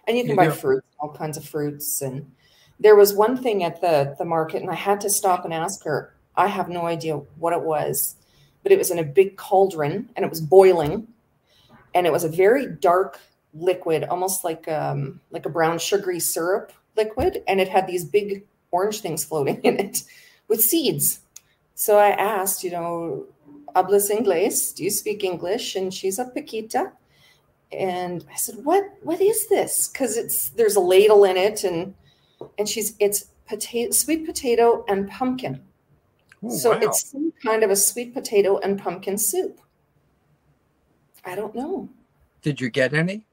And 0.08 0.16
you 0.16 0.22
can 0.22 0.30
you 0.30 0.36
buy 0.36 0.50
fruit, 0.50 0.84
all 0.98 1.12
kinds 1.12 1.36
of 1.36 1.44
fruits 1.44 2.00
and 2.00 2.30
there 2.78 2.96
was 2.96 3.14
one 3.14 3.36
thing 3.36 3.64
at 3.64 3.80
the 3.80 4.14
the 4.18 4.24
market 4.24 4.62
and 4.62 4.70
i 4.70 4.74
had 4.74 5.00
to 5.00 5.10
stop 5.10 5.44
and 5.44 5.54
ask 5.54 5.84
her 5.84 6.14
i 6.36 6.46
have 6.46 6.68
no 6.68 6.86
idea 6.86 7.16
what 7.38 7.52
it 7.52 7.62
was 7.62 8.16
but 8.62 8.72
it 8.72 8.78
was 8.78 8.90
in 8.90 8.98
a 8.98 9.04
big 9.04 9.36
cauldron 9.36 10.08
and 10.16 10.24
it 10.24 10.30
was 10.30 10.40
boiling 10.40 11.06
and 11.94 12.06
it 12.06 12.12
was 12.12 12.24
a 12.24 12.28
very 12.28 12.66
dark 12.66 13.20
liquid 13.54 14.04
almost 14.04 14.44
like 14.44 14.68
um 14.68 15.20
like 15.30 15.46
a 15.46 15.50
brown 15.50 15.78
sugary 15.78 16.20
syrup 16.20 16.72
liquid 16.96 17.42
and 17.48 17.60
it 17.60 17.68
had 17.68 17.86
these 17.86 18.04
big 18.04 18.44
orange 18.70 19.00
things 19.00 19.24
floating 19.24 19.56
in 19.62 19.78
it 19.78 20.02
with 20.48 20.60
seeds 20.62 21.20
so 21.74 21.98
i 21.98 22.10
asked 22.10 22.62
you 22.62 22.70
know 22.70 23.24
hablas 23.76 24.10
inglés 24.10 24.74
do 24.74 24.82
you 24.82 24.90
speak 24.90 25.22
english 25.22 25.76
and 25.76 25.92
she's 25.92 26.18
a 26.18 26.24
paquita 26.24 26.92
and 27.72 28.24
i 28.32 28.36
said 28.36 28.56
what 28.64 28.84
what 29.02 29.20
is 29.20 29.48
this 29.48 29.88
because 29.88 30.16
it's 30.16 30.48
there's 30.50 30.76
a 30.76 30.80
ladle 30.80 31.24
in 31.24 31.36
it 31.36 31.64
and 31.64 31.94
and 32.58 32.68
she's 32.68 32.94
it's 32.98 33.26
potato, 33.46 33.90
sweet 33.92 34.26
potato 34.26 34.84
and 34.88 35.08
pumpkin. 35.08 35.62
Ooh, 36.44 36.50
so 36.50 36.70
wow. 36.70 36.80
it's 36.82 37.10
some 37.10 37.32
kind 37.42 37.62
of 37.62 37.70
a 37.70 37.76
sweet 37.76 38.12
potato 38.12 38.58
and 38.58 38.78
pumpkin 38.78 39.16
soup. 39.16 39.60
I 41.24 41.34
don't 41.34 41.54
know. 41.54 41.88
Did 42.42 42.60
you 42.60 42.70
get 42.70 42.94
any? 42.94 43.26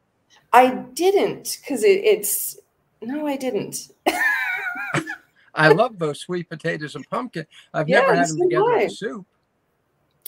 I 0.51 0.75
didn't 0.93 1.59
because 1.61 1.83
it, 1.83 2.03
it's 2.03 2.59
no, 3.01 3.27
I 3.27 3.35
didn't. 3.35 3.91
I 5.55 5.67
love 5.67 5.99
those 5.99 6.21
sweet 6.21 6.49
potatoes 6.49 6.95
and 6.95 7.07
pumpkin. 7.09 7.45
I've 7.73 7.89
yeah, 7.89 8.01
never 8.01 8.15
had 8.15 8.29
them 8.29 8.39
together 8.39 8.77
in 8.77 8.89
soup. 8.89 9.27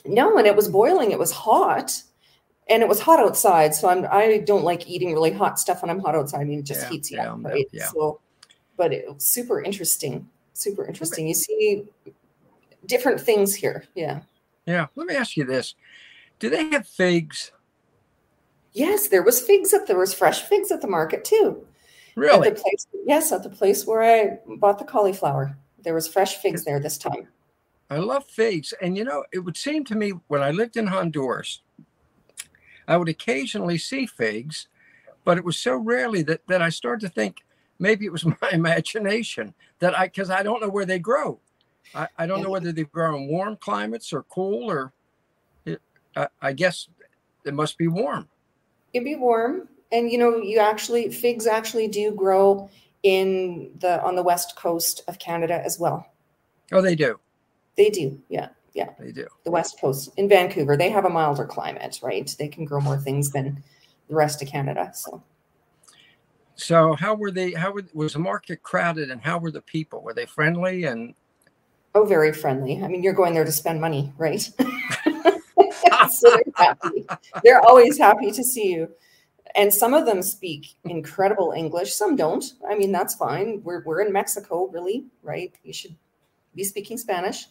No, 0.03 0.37
and 0.37 0.47
it 0.47 0.55
was 0.55 0.67
boiling. 0.67 1.11
It 1.11 1.19
was 1.19 1.31
hot, 1.31 2.01
and 2.69 2.83
it 2.83 2.89
was 2.89 2.99
hot 2.99 3.19
outside. 3.19 3.73
So 3.73 3.89
I'm 3.89 4.05
I 4.11 4.39
don't 4.39 4.63
like 4.63 4.87
eating 4.87 5.13
really 5.13 5.31
hot 5.31 5.59
stuff 5.59 5.81
when 5.81 5.89
I'm 5.89 5.99
hot 5.99 6.15
outside. 6.15 6.41
I 6.41 6.43
mean, 6.43 6.59
it 6.59 6.65
just 6.65 6.81
yeah, 6.81 6.89
heats 6.89 7.11
you 7.11 7.17
yeah, 7.17 7.31
up, 7.31 7.43
right? 7.43 7.67
Yeah. 7.71 7.87
So, 7.87 8.19
but 8.77 8.93
it 8.93 9.11
was 9.13 9.23
super 9.23 9.61
interesting. 9.61 10.27
Super 10.53 10.85
interesting. 10.85 11.27
You 11.27 11.33
see 11.33 11.85
different 12.85 13.19
things 13.19 13.55
here. 13.55 13.85
Yeah. 13.95 14.21
Yeah. 14.65 14.87
Let 14.95 15.07
me 15.07 15.15
ask 15.15 15.37
you 15.37 15.43
this: 15.43 15.75
Do 16.39 16.49
they 16.49 16.69
have 16.69 16.87
figs? 16.87 17.51
Yes, 18.73 19.07
there 19.07 19.23
was 19.23 19.39
figs 19.41 19.73
at 19.73 19.87
there 19.87 19.97
was 19.97 20.13
fresh 20.13 20.41
figs 20.41 20.69
at 20.71 20.81
the 20.81 20.87
market 20.87 21.23
too. 21.23 21.65
Really? 22.15 22.49
At 22.49 22.55
the 22.55 22.61
place, 22.61 22.87
yes, 23.05 23.31
at 23.31 23.43
the 23.43 23.49
place 23.49 23.85
where 23.85 24.03
I 24.03 24.39
bought 24.57 24.79
the 24.79 24.85
cauliflower, 24.85 25.57
there 25.83 25.93
was 25.93 26.07
fresh 26.07 26.37
figs 26.37 26.63
there 26.65 26.79
this 26.79 26.97
time. 26.97 27.27
I 27.89 27.97
love 27.97 28.25
figs, 28.25 28.73
and 28.81 28.97
you 28.97 29.03
know, 29.03 29.23
it 29.31 29.39
would 29.39 29.57
seem 29.57 29.83
to 29.85 29.95
me 29.95 30.13
when 30.27 30.41
I 30.41 30.51
lived 30.51 30.77
in 30.77 30.87
Honduras, 30.87 31.61
I 32.87 32.97
would 32.97 33.09
occasionally 33.09 33.77
see 33.77 34.05
figs, 34.05 34.67
but 35.23 35.37
it 35.37 35.43
was 35.43 35.57
so 35.57 35.75
rarely 35.75 36.21
that 36.23 36.45
that 36.47 36.61
I 36.61 36.69
started 36.69 37.07
to 37.07 37.13
think 37.13 37.43
maybe 37.79 38.05
it 38.05 38.11
was 38.11 38.25
my 38.41 38.49
imagination 38.51 39.53
that 39.79 39.97
I 39.97 40.07
because 40.07 40.29
I 40.29 40.43
don't 40.43 40.61
know 40.61 40.69
where 40.69 40.85
they 40.85 40.99
grow. 40.99 41.39
I, 41.93 42.07
I 42.17 42.25
don't 42.25 42.41
know 42.41 42.49
whether 42.49 42.71
they 42.71 42.83
grow 42.83 43.15
in 43.15 43.27
warm 43.27 43.57
climates 43.57 44.11
or 44.11 44.23
cool 44.23 44.71
or 44.71 44.91
it, 45.65 45.79
I, 46.15 46.27
I 46.41 46.53
guess 46.53 46.89
it 47.45 47.53
must 47.53 47.77
be 47.77 47.87
warm. 47.87 48.27
It'd 48.91 49.05
be 49.05 49.15
warm 49.15 49.69
and 49.91 50.11
you 50.11 50.17
know 50.17 50.37
you 50.37 50.59
actually 50.59 51.09
figs 51.09 51.47
actually 51.47 51.87
do 51.87 52.11
grow 52.11 52.69
in 53.03 53.71
the 53.79 54.01
on 54.03 54.15
the 54.15 54.23
west 54.23 54.55
coast 54.55 55.03
of 55.07 55.19
canada 55.19 55.61
as 55.63 55.79
well 55.79 56.05
oh 56.71 56.81
they 56.81 56.95
do 56.95 57.19
they 57.77 57.89
do 57.89 58.19
yeah 58.29 58.49
yeah. 58.75 58.89
They 58.99 59.13
do. 59.13 59.25
The 59.45 59.51
west 59.51 59.79
coast 59.79 60.11
in 60.17 60.27
vancouver 60.27 60.75
they 60.75 60.89
have 60.89 61.05
a 61.05 61.09
milder 61.09 61.45
climate 61.45 61.99
right? 62.03 62.35
They 62.37 62.49
can 62.49 62.65
grow 62.65 62.81
more 62.81 62.97
things 62.97 63.31
than 63.31 63.63
the 64.09 64.15
rest 64.15 64.41
of 64.41 64.49
canada 64.49 64.91
so. 64.93 65.23
So 66.55 66.93
how 66.93 67.15
were 67.15 67.31
they 67.31 67.51
how 67.51 67.71
were, 67.71 67.85
was 67.93 68.13
the 68.13 68.19
market 68.19 68.63
crowded 68.63 69.11
and 69.11 69.21
how 69.21 69.37
were 69.37 69.51
the 69.51 69.61
people? 69.61 70.01
Were 70.01 70.13
they 70.13 70.25
friendly 70.25 70.83
and? 70.83 71.15
Oh 71.95 72.05
very 72.05 72.33
friendly. 72.33 72.83
I 72.83 72.89
mean 72.89 73.01
you're 73.01 73.13
going 73.13 73.33
there 73.33 73.45
to 73.45 73.51
spend 73.51 73.79
money 73.79 74.13
right? 74.17 74.49
So 76.11 76.29
they're 76.29 76.43
happy. 76.55 77.05
They're 77.43 77.61
always 77.61 77.97
happy 77.97 78.31
to 78.31 78.43
see 78.43 78.71
you. 78.71 78.89
And 79.55 79.73
some 79.73 79.93
of 79.93 80.05
them 80.05 80.21
speak 80.21 80.75
incredible 80.83 81.53
English. 81.55 81.93
Some 81.93 82.15
don't. 82.15 82.43
I 82.69 82.75
mean, 82.75 82.91
that's 82.91 83.15
fine. 83.15 83.61
We're 83.63 83.83
we're 83.85 84.01
in 84.01 84.11
Mexico, 84.11 84.67
really, 84.67 85.05
right? 85.23 85.53
You 85.63 85.73
should 85.73 85.95
be 86.55 86.63
speaking 86.63 86.97
Spanish. 86.97 87.47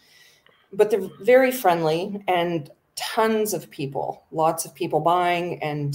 But 0.73 0.91
they're 0.91 1.09
very 1.21 1.53
friendly 1.53 2.23
and 2.27 2.71
tons 2.97 3.55
of 3.55 3.71
people, 3.71 4.25
lots 4.33 4.65
of 4.65 4.75
people 4.75 5.01
buying 5.01 5.63
and 5.63 5.95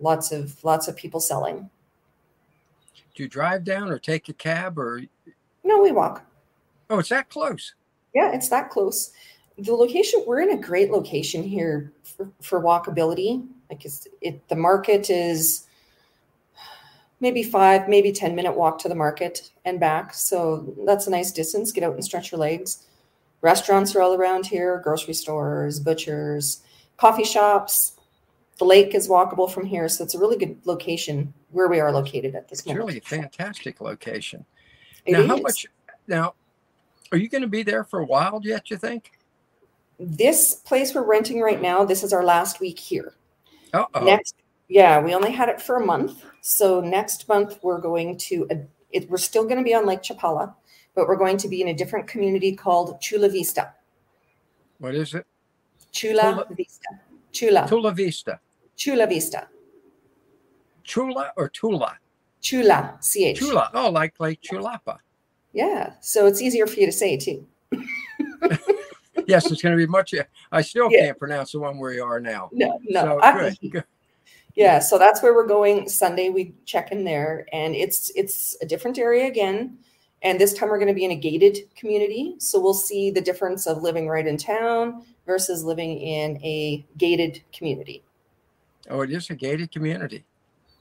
lots 0.00 0.32
of 0.32 0.62
lots 0.64 0.88
of 0.88 0.96
people 0.96 1.20
selling. 1.20 1.70
Do 3.14 3.22
you 3.22 3.28
drive 3.28 3.64
down 3.64 3.90
or 3.90 3.98
take 3.98 4.28
a 4.28 4.32
cab 4.32 4.78
or 4.78 5.02
No, 5.64 5.82
we 5.82 5.92
walk. 5.92 6.24
Oh, 6.88 6.98
it's 6.98 7.10
that 7.10 7.28
close. 7.28 7.74
Yeah, 8.14 8.32
it's 8.32 8.48
that 8.48 8.70
close. 8.70 9.12
The 9.58 9.72
location, 9.72 10.24
we're 10.26 10.40
in 10.40 10.50
a 10.50 10.60
great 10.60 10.90
location 10.90 11.42
here 11.42 11.92
for, 12.02 12.30
for 12.40 12.60
walkability 12.60 13.46
like 13.70 13.84
it's, 13.84 14.06
it, 14.20 14.46
the 14.48 14.56
market 14.56 15.08
is 15.08 15.66
maybe 17.20 17.42
five, 17.42 17.88
maybe 17.88 18.12
10 18.12 18.34
minute 18.34 18.56
walk 18.56 18.78
to 18.80 18.88
the 18.88 18.94
market 18.94 19.50
and 19.64 19.78
back. 19.78 20.14
So 20.14 20.74
that's 20.86 21.06
a 21.06 21.10
nice 21.10 21.30
distance. 21.32 21.72
Get 21.72 21.84
out 21.84 21.94
and 21.94 22.04
stretch 22.04 22.32
your 22.32 22.40
legs. 22.40 22.86
Restaurants 23.42 23.94
are 23.94 24.02
all 24.02 24.14
around 24.14 24.46
here, 24.46 24.80
grocery 24.82 25.14
stores, 25.14 25.80
butchers, 25.80 26.62
coffee 26.96 27.24
shops. 27.24 27.96
The 28.58 28.64
lake 28.64 28.94
is 28.94 29.08
walkable 29.08 29.50
from 29.50 29.64
here. 29.64 29.88
So 29.88 30.04
it's 30.04 30.14
a 30.14 30.18
really 30.18 30.36
good 30.36 30.58
location 30.64 31.32
where 31.50 31.68
we 31.68 31.80
are 31.80 31.92
located 31.92 32.34
at 32.34 32.48
this 32.48 32.60
it's 32.60 32.68
moment. 32.68 32.86
really 32.86 32.98
a 32.98 33.02
fantastic 33.02 33.80
location. 33.80 34.44
It 35.06 35.12
now, 35.12 35.20
is. 35.20 35.26
how 35.28 35.36
much 35.38 35.66
now 36.06 36.34
are 37.12 37.18
you 37.18 37.28
going 37.28 37.42
to 37.42 37.48
be 37.48 37.62
there 37.62 37.84
for 37.84 38.00
a 38.00 38.04
while 38.04 38.40
yet, 38.42 38.70
you 38.70 38.76
think? 38.76 39.12
This 39.98 40.54
place 40.54 40.94
we're 40.94 41.04
renting 41.04 41.40
right 41.40 41.60
now, 41.60 41.84
this 41.84 42.02
is 42.02 42.12
our 42.12 42.24
last 42.24 42.60
week 42.60 42.78
here. 42.78 43.14
Uh-oh. 43.72 44.04
Next, 44.04 44.34
yeah, 44.70 45.00
we 45.00 45.14
only 45.14 45.32
had 45.32 45.48
it 45.48 45.60
for 45.60 45.76
a 45.76 45.84
month. 45.84 46.24
So 46.40 46.80
next 46.80 47.28
month 47.28 47.58
we're 47.62 47.80
going 47.80 48.16
to, 48.18 48.46
uh, 48.50 48.54
it, 48.92 49.10
we're 49.10 49.18
still 49.18 49.42
going 49.42 49.58
to 49.58 49.64
be 49.64 49.74
on 49.74 49.84
Lake 49.84 50.00
Chapala, 50.00 50.54
but 50.94 51.08
we're 51.08 51.16
going 51.16 51.36
to 51.38 51.48
be 51.48 51.60
in 51.60 51.68
a 51.68 51.74
different 51.74 52.06
community 52.06 52.54
called 52.54 53.00
Chula 53.00 53.28
Vista. 53.28 53.74
What 54.78 54.94
is 54.94 55.12
it? 55.14 55.26
Chula, 55.90 56.22
Chula 56.22 56.46
Vista. 56.56 56.88
Chula. 57.32 57.66
Chula 57.68 57.92
Vista. 57.92 58.40
Chula 58.76 59.06
Vista. 59.08 59.48
Chula 60.84 61.32
or 61.36 61.48
Tula? 61.48 61.98
Chula, 62.40 62.96
C-H. 63.00 63.38
Chula. 63.38 63.70
Oh, 63.74 63.90
like 63.90 64.14
like 64.18 64.40
Chulapa. 64.40 64.98
Yeah. 65.52 65.94
So 66.00 66.26
it's 66.26 66.40
easier 66.40 66.66
for 66.66 66.80
you 66.80 66.86
to 66.86 66.92
say 66.92 67.16
too. 67.16 67.46
yes, 69.26 69.50
it's 69.50 69.60
going 69.60 69.72
to 69.72 69.76
be 69.76 69.86
much. 69.86 70.14
I 70.50 70.62
still 70.62 70.90
yeah. 70.90 71.06
can't 71.06 71.18
pronounce 71.18 71.52
the 71.52 71.60
one 71.60 71.76
where 71.78 71.90
we 71.90 72.00
are 72.00 72.20
now. 72.20 72.48
No, 72.52 72.80
no. 72.84 73.20
So, 73.20 73.32
good, 73.32 73.56
good. 73.72 73.84
Yeah, 74.60 74.78
so 74.78 74.98
that's 74.98 75.22
where 75.22 75.32
we're 75.32 75.46
going 75.46 75.88
Sunday. 75.88 76.28
We 76.28 76.54
check 76.66 76.92
in 76.92 77.04
there, 77.04 77.46
and 77.50 77.74
it's 77.74 78.10
it's 78.14 78.58
a 78.60 78.66
different 78.66 78.98
area 78.98 79.26
again. 79.26 79.78
And 80.22 80.38
this 80.38 80.52
time 80.52 80.68
we're 80.68 80.76
going 80.76 80.88
to 80.88 80.94
be 80.94 81.06
in 81.06 81.12
a 81.12 81.16
gated 81.16 81.60
community, 81.74 82.34
so 82.36 82.60
we'll 82.60 82.74
see 82.74 83.10
the 83.10 83.22
difference 83.22 83.66
of 83.66 83.82
living 83.82 84.06
right 84.06 84.26
in 84.26 84.36
town 84.36 85.02
versus 85.24 85.64
living 85.64 85.98
in 85.98 86.36
a 86.44 86.84
gated 86.98 87.42
community. 87.54 88.04
Oh, 88.90 89.00
it 89.00 89.10
is 89.10 89.30
a 89.30 89.34
gated 89.34 89.72
community. 89.72 90.26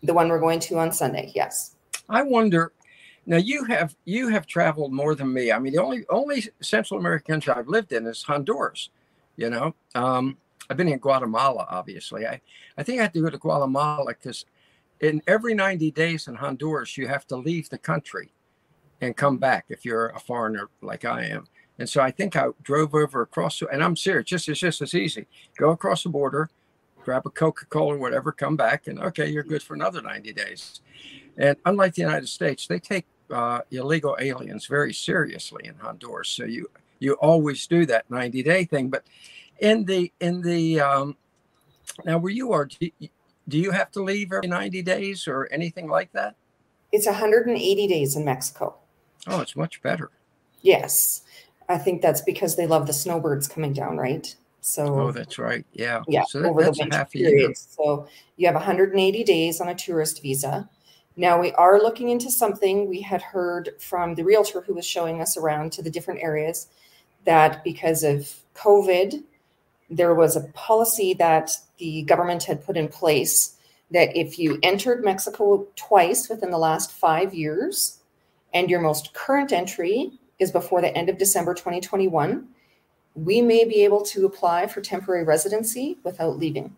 The 0.03 0.13
one 0.13 0.27
we're 0.27 0.41
going 0.41 0.59
to 0.59 0.77
on 0.77 0.91
Sunday, 0.91 1.31
yes. 1.33 1.75
I 2.09 2.21
wonder 2.21 2.73
now 3.27 3.37
you 3.37 3.63
have 3.63 3.95
you 4.03 4.27
have 4.27 4.45
traveled 4.45 4.91
more 4.91 5.15
than 5.15 5.31
me. 5.31 5.53
I 5.53 5.59
mean, 5.59 5.71
the 5.71 5.81
only 5.81 6.05
only 6.09 6.43
Central 6.59 6.99
American 6.99 7.35
country 7.35 7.53
I've 7.53 7.69
lived 7.69 7.93
in 7.93 8.05
is 8.07 8.23
Honduras. 8.23 8.89
You 9.37 9.49
know, 9.49 9.73
um, 9.95 10.35
I've 10.69 10.77
been 10.77 10.87
in 10.87 10.99
Guatemala. 10.99 11.65
Obviously, 11.69 12.27
I 12.27 12.41
I 12.77 12.83
think 12.83 12.99
I 12.99 13.03
have 13.03 13.13
to 13.13 13.21
go 13.21 13.29
to 13.29 13.37
Guatemala 13.37 14.07
because 14.07 14.45
in 15.01 15.21
every 15.27 15.53
90 15.53 15.91
days 15.91 16.27
in 16.27 16.35
Honduras 16.35 16.97
you 16.97 17.07
have 17.07 17.25
to 17.27 17.37
leave 17.37 17.69
the 17.69 17.77
country 17.77 18.33
and 19.01 19.15
come 19.15 19.37
back 19.37 19.65
if 19.69 19.85
you're 19.85 20.09
a 20.09 20.19
foreigner 20.19 20.69
like 20.81 21.05
I 21.05 21.25
am. 21.25 21.47
And 21.77 21.87
so 21.87 22.01
I 22.01 22.11
think 22.11 22.35
I 22.35 22.47
drove 22.61 22.93
over 22.93 23.21
across, 23.21 23.61
and 23.61 23.81
I'm 23.83 23.95
serious. 23.95 24.25
Just 24.25 24.49
it's 24.49 24.59
just 24.59 24.81
as 24.81 24.93
easy. 24.93 25.27
Go 25.57 25.71
across 25.71 26.03
the 26.03 26.09
border, 26.09 26.49
grab 27.03 27.25
a 27.25 27.29
Coca 27.29 27.65
Cola, 27.67 27.95
or 27.95 27.97
whatever, 27.97 28.33
come 28.33 28.57
back, 28.57 28.87
and 28.87 28.99
okay, 28.99 29.29
you're 29.29 29.43
good 29.43 29.63
for 29.63 29.75
another 29.75 30.01
90 30.01 30.33
days. 30.33 30.81
And 31.37 31.55
unlike 31.65 31.95
the 31.95 32.01
United 32.01 32.27
States, 32.27 32.67
they 32.67 32.79
take 32.79 33.05
uh, 33.31 33.61
illegal 33.71 34.17
aliens 34.19 34.65
very 34.65 34.93
seriously 34.93 35.61
in 35.65 35.75
Honduras. 35.75 36.27
So 36.27 36.43
you 36.43 36.69
you 36.99 37.13
always 37.13 37.65
do 37.65 37.85
that 37.85 38.09
90 38.11 38.43
day 38.43 38.65
thing. 38.65 38.89
But 38.89 39.05
in 39.61 39.85
the 39.85 40.11
in 40.19 40.41
the 40.41 40.79
um, 40.79 41.17
now 42.05 42.17
where 42.17 42.31
you 42.31 42.51
are, 42.53 42.65
do 42.65 42.89
you, 42.99 43.09
do 43.47 43.57
you 43.57 43.71
have 43.71 43.91
to 43.91 44.03
leave 44.03 44.31
every 44.31 44.47
90 44.47 44.81
days 44.83 45.27
or 45.27 45.47
anything 45.51 45.87
like 45.87 46.11
that? 46.13 46.35
It's 46.91 47.05
180 47.05 47.87
days 47.87 48.15
in 48.15 48.25
Mexico. 48.25 48.75
Oh, 49.27 49.41
it's 49.41 49.55
much 49.55 49.81
better. 49.81 50.11
Yes. 50.61 51.23
I 51.67 51.77
think 51.77 52.01
that's 52.01 52.21
because 52.21 52.55
they 52.55 52.67
love 52.67 52.87
the 52.87 52.93
snowbirds 52.93 53.47
coming 53.47 53.73
down, 53.73 53.97
right? 53.97 54.35
So 54.61 54.99
Oh, 54.99 55.11
that's 55.11 55.37
right. 55.37 55.65
Yeah. 55.73 56.01
Yeah. 56.07 56.23
So 56.27 56.41
that, 56.41 56.49
over 56.49 56.63
the 56.63 56.75
winter 56.77 57.05
period. 57.11 57.57
So 57.57 58.07
you 58.37 58.47
have 58.47 58.55
180 58.55 59.23
days 59.23 59.61
on 59.61 59.69
a 59.69 59.75
tourist 59.75 60.21
visa. 60.21 60.69
Now 61.15 61.39
we 61.39 61.51
are 61.53 61.79
looking 61.79 62.09
into 62.09 62.31
something. 62.31 62.87
We 62.87 63.01
had 63.01 63.21
heard 63.21 63.71
from 63.79 64.15
the 64.15 64.23
realtor 64.23 64.61
who 64.61 64.73
was 64.73 64.85
showing 64.85 65.21
us 65.21 65.37
around 65.37 65.71
to 65.73 65.81
the 65.81 65.89
different 65.89 66.21
areas 66.23 66.67
that 67.25 67.63
because 67.63 68.03
of 68.03 68.33
COVID, 68.55 69.23
there 69.89 70.13
was 70.13 70.35
a 70.35 70.47
policy 70.49 71.13
that 71.15 71.51
the 71.77 72.03
government 72.03 72.43
had 72.43 72.63
put 72.63 72.77
in 72.77 72.87
place 72.87 73.55
that 73.91 74.15
if 74.15 74.37
you 74.37 74.59
entered 74.61 75.03
Mexico 75.03 75.67
twice 75.75 76.29
within 76.29 76.51
the 76.51 76.57
last 76.57 76.91
five 76.91 77.33
years 77.33 77.99
and 78.53 78.69
your 78.69 78.81
most 78.81 79.13
current 79.13 79.51
entry 79.51 80.11
is 80.37 80.51
before 80.51 80.81
the 80.81 80.95
end 80.95 81.09
of 81.09 81.17
December 81.17 81.53
2021, 81.53 82.47
we 83.15 83.41
may 83.41 83.65
be 83.65 83.83
able 83.83 84.01
to 84.03 84.25
apply 84.25 84.67
for 84.67 84.81
temporary 84.81 85.23
residency 85.23 85.97
without 86.03 86.37
leaving. 86.37 86.75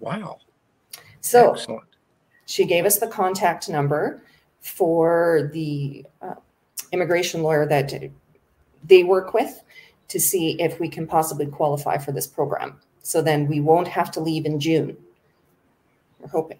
Wow. 0.00 0.38
So 1.20 1.52
Excellent 1.52 1.88
she 2.48 2.64
gave 2.64 2.86
us 2.86 2.98
the 2.98 3.06
contact 3.06 3.68
number 3.68 4.22
for 4.60 5.50
the 5.52 6.04
uh, 6.22 6.34
immigration 6.92 7.42
lawyer 7.42 7.66
that 7.66 7.92
they 8.84 9.04
work 9.04 9.34
with 9.34 9.62
to 10.08 10.18
see 10.18 10.60
if 10.60 10.80
we 10.80 10.88
can 10.88 11.06
possibly 11.06 11.46
qualify 11.46 11.98
for 11.98 12.12
this 12.12 12.26
program. 12.26 12.80
So 13.02 13.22
then 13.22 13.46
we 13.46 13.60
won't 13.60 13.88
have 13.88 14.10
to 14.12 14.20
leave 14.20 14.46
in 14.46 14.58
June. 14.58 14.96
We're 16.18 16.28
hoping. 16.28 16.58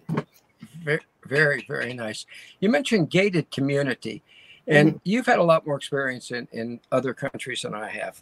Very, 0.83 1.01
very, 1.25 1.65
very 1.67 1.93
nice. 1.93 2.25
You 2.59 2.69
mentioned 2.69 3.09
gated 3.09 3.51
community. 3.51 4.23
And 4.67 4.89
mm-hmm. 4.89 4.97
you've 5.03 5.25
had 5.25 5.39
a 5.39 5.43
lot 5.43 5.65
more 5.65 5.75
experience 5.75 6.31
in, 6.31 6.47
in 6.51 6.79
other 6.91 7.13
countries 7.13 7.63
than 7.63 7.73
I 7.73 7.89
have. 7.89 8.21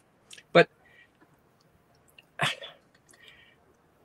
But 0.54 0.70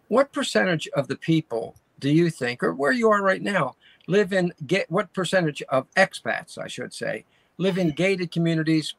what 0.09 0.33
percentage 0.33 0.89
of 0.89 1.09
the 1.09 1.17
people 1.17 1.77
do 2.01 2.11
you 2.11 2.31
think, 2.31 2.63
or 2.63 2.75
where 2.75 2.93
you 2.93 3.11
are 3.11 3.23
right 3.23 3.43
now, 3.43 3.77
live 4.09 4.33
in 4.33 4.53
get 4.67 4.91
what 4.91 5.13
percentage 5.13 5.63
of 5.69 5.87
expats, 5.95 6.59
I 6.59 6.67
should 6.67 6.93
say, 6.93 7.25
live 7.59 7.79
in 7.79 7.91
gated 7.91 8.33
communities 8.33 8.95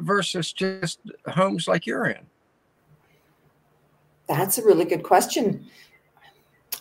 versus 0.00 0.52
just 0.52 1.00
homes 1.28 1.68
like 1.68 1.86
you're 1.86 2.06
in? 2.06 2.26
That's 4.28 4.58
a 4.58 4.64
really 4.64 4.84
good 4.84 5.02
question. 5.02 5.66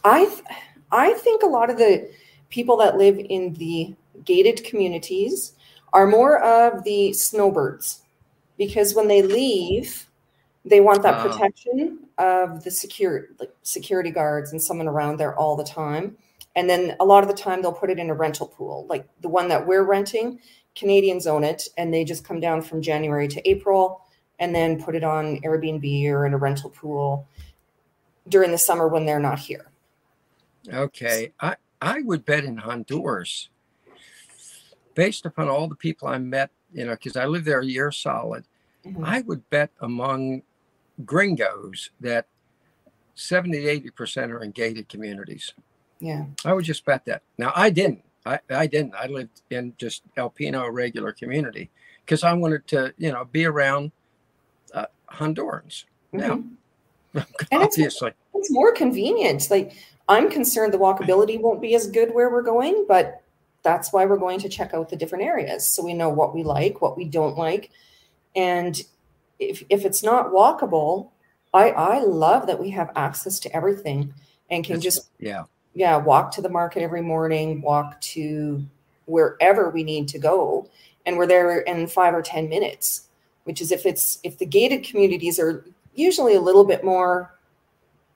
I 0.04 0.26
th- 0.26 0.44
I 0.92 1.14
think 1.14 1.44
a 1.44 1.48
lot 1.48 1.70
of 1.70 1.78
the 1.78 2.10
people 2.50 2.78
that 2.78 2.98
live 2.98 3.18
in 3.18 3.54
the 3.54 3.96
gated 4.26 4.64
communities 4.64 5.54
are 5.92 6.08
more 6.08 6.40
of 6.44 6.84
the 6.84 7.14
snowbirds 7.14 8.02
because 8.58 8.94
when 8.94 9.08
they 9.08 9.22
leave, 9.22 10.08
they 10.66 10.82
want 10.82 11.04
that 11.04 11.16
uh, 11.16 11.28
protection 11.28 12.00
of 12.18 12.64
the 12.64 12.72
secure 12.72 13.30
like 13.40 13.54
security 13.64 14.12
guards 14.12 14.52
and 14.52 14.62
someone 14.62 14.88
around 14.88 15.18
there 15.18 15.36
all 15.36 15.56
the 15.56 15.64
time. 15.64 16.16
And 16.56 16.70
then 16.70 16.96
a 17.00 17.06
lot 17.06 17.24
of 17.24 17.30
the 17.30 17.36
time 17.36 17.62
they'll 17.62 17.74
put 17.74 17.90
it 17.90 18.00
in 18.00 18.10
a 18.10 18.14
rental 18.14 18.48
pool, 18.48 18.86
like 18.88 19.08
the 19.22 19.30
one 19.30 19.48
that 19.50 19.66
we're 19.66 19.84
renting. 19.84 20.40
Canadians 20.76 21.28
own 21.28 21.44
it, 21.44 21.68
and 21.78 21.94
they 21.94 22.04
just 22.04 22.24
come 22.24 22.40
down 22.40 22.62
from 22.62 22.82
January 22.82 23.28
to 23.28 23.50
April 23.50 24.02
and 24.40 24.54
then 24.54 24.82
put 24.82 24.96
it 24.96 25.04
on 25.04 25.40
Airbnb 25.42 26.06
or 26.10 26.26
in 26.26 26.34
a 26.34 26.38
rental 26.38 26.70
pool 26.70 27.28
during 28.28 28.52
the 28.52 28.58
summer 28.58 28.88
when 28.88 29.06
they're 29.06 29.20
not 29.20 29.40
here. 29.40 29.72
Okay. 30.72 31.34
I, 31.40 31.56
I 31.82 32.02
would 32.02 32.26
bet 32.26 32.46
in 32.46 32.58
Honduras, 32.58 33.50
based 34.96 35.26
upon 35.26 35.50
all 35.50 35.68
the 35.68 35.76
people 35.76 36.08
I 36.08 36.18
met, 36.18 36.50
you 36.74 36.86
know, 36.86 36.92
because 36.92 37.16
I 37.16 37.26
lived 37.26 37.46
there 37.46 37.60
a 37.60 37.66
year 37.66 37.92
solid, 37.92 38.46
mm-hmm. 38.86 39.04
I 39.04 39.22
would 39.22 39.50
bet 39.50 39.72
among 39.82 40.44
gringos 41.06 41.92
that 42.00 42.28
70 43.16 43.62
to 43.62 43.92
80% 43.92 44.30
are 44.30 44.44
in 44.44 44.52
gated 44.52 44.90
communities. 44.90 45.54
Yeah. 46.00 46.26
I 46.44 46.54
would 46.54 46.66
just 46.66 46.86
bet 46.86 47.06
that. 47.06 47.22
Now, 47.38 47.52
I 47.56 47.70
didn't. 47.70 48.04
I, 48.26 48.40
I 48.50 48.68
didn't. 48.68 48.96
I 48.96 49.08
lived 49.08 49.42
in 49.50 49.74
just 49.78 50.04
El 50.18 50.30
Pino, 50.30 50.68
regular 50.70 51.12
community, 51.12 51.70
because 52.06 52.24
I 52.24 52.34
wanted 52.34 52.68
to, 52.68 52.94
you 52.98 53.12
know, 53.12 53.26
be 53.26 53.46
around 53.46 53.92
uh, 54.74 54.86
Hondurans. 55.10 55.86
Mm-hmm. 56.14 56.18
Now, 57.14 57.24
obviously. 57.52 58.10
It's, 58.10 58.18
it's 58.34 58.52
more 58.52 58.74
convenient. 58.74 59.50
Like, 59.50 59.74
I'm 60.08 60.30
concerned 60.30 60.74
the 60.74 60.78
walkability 60.78 61.40
won't 61.40 61.62
be 61.62 61.76
as 61.76 61.88
good 61.88 62.14
where 62.14 62.30
we're 62.30 62.42
going, 62.42 62.86
but 62.88 63.22
that's 63.64 63.94
why 63.94 64.06
we're 64.06 64.18
going 64.18 64.40
to 64.40 64.50
check 64.50 64.74
out 64.74 64.90
the 64.90 64.96
different 64.96 65.24
areas 65.24 65.66
so 65.66 65.84
we 65.84 65.94
know 65.94 66.10
what 66.10 66.36
we 66.36 66.44
like, 66.44 66.82
what 66.82 66.98
we 66.98 67.06
don't 67.06 67.38
like. 67.38 67.72
And 68.36 68.82
if, 69.40 69.64
if 69.70 69.86
it's 69.86 70.04
not 70.04 70.32
walkable, 70.32 71.12
I, 71.54 71.70
I 71.72 72.00
love 72.00 72.48
that 72.48 72.60
we 72.60 72.72
have 72.72 72.92
access 72.96 73.40
to 73.42 73.56
everything 73.56 74.14
and 74.50 74.64
can 74.64 74.82
just 74.82 75.10
yeah 75.20 75.44
yeah 75.74 75.98
walk 75.98 76.32
to 76.32 76.42
the 76.42 76.50
market 76.50 76.82
every 76.82 77.02
morning, 77.02 77.62
walk 77.62 78.00
to 78.02 78.66
wherever 79.06 79.70
we 79.70 79.84
need 79.84 80.08
to 80.10 80.20
go, 80.20 80.70
and 81.06 81.18
we're 81.18 81.28
there 81.28 81.60
in 81.60 81.88
five 81.88 82.14
or 82.14 82.22
ten 82.22 82.50
minutes. 82.50 83.10
Which 83.46 83.60
is 83.60 83.72
if 83.72 83.86
it's 83.86 84.20
if 84.24 84.38
the 84.38 84.46
gated 84.46 84.84
communities 84.84 85.38
are 85.40 85.66
usually 85.96 86.36
a 86.36 86.42
little 86.42 86.64
bit 86.64 86.84
more 86.84 87.34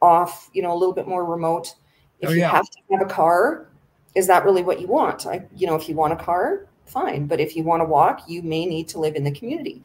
off, 0.01 0.49
you 0.53 0.61
know, 0.61 0.71
a 0.71 0.77
little 0.77 0.93
bit 0.93 1.07
more 1.07 1.25
remote. 1.25 1.75
If 2.19 2.29
oh, 2.29 2.31
yeah. 2.31 2.45
you 2.45 2.55
have 2.55 2.69
to 2.69 2.77
have 2.91 3.01
a 3.01 3.05
car, 3.09 3.67
is 4.15 4.27
that 4.27 4.45
really 4.45 4.63
what 4.63 4.81
you 4.81 4.87
want? 4.87 5.25
I, 5.25 5.45
you 5.55 5.67
know, 5.67 5.75
if 5.75 5.87
you 5.87 5.95
want 5.95 6.13
a 6.13 6.15
car, 6.15 6.65
fine. 6.85 7.27
But 7.27 7.39
if 7.39 7.55
you 7.55 7.63
want 7.63 7.81
to 7.81 7.85
walk, 7.85 8.23
you 8.27 8.41
may 8.41 8.65
need 8.65 8.87
to 8.89 8.99
live 8.99 9.15
in 9.15 9.23
the 9.23 9.31
community. 9.31 9.83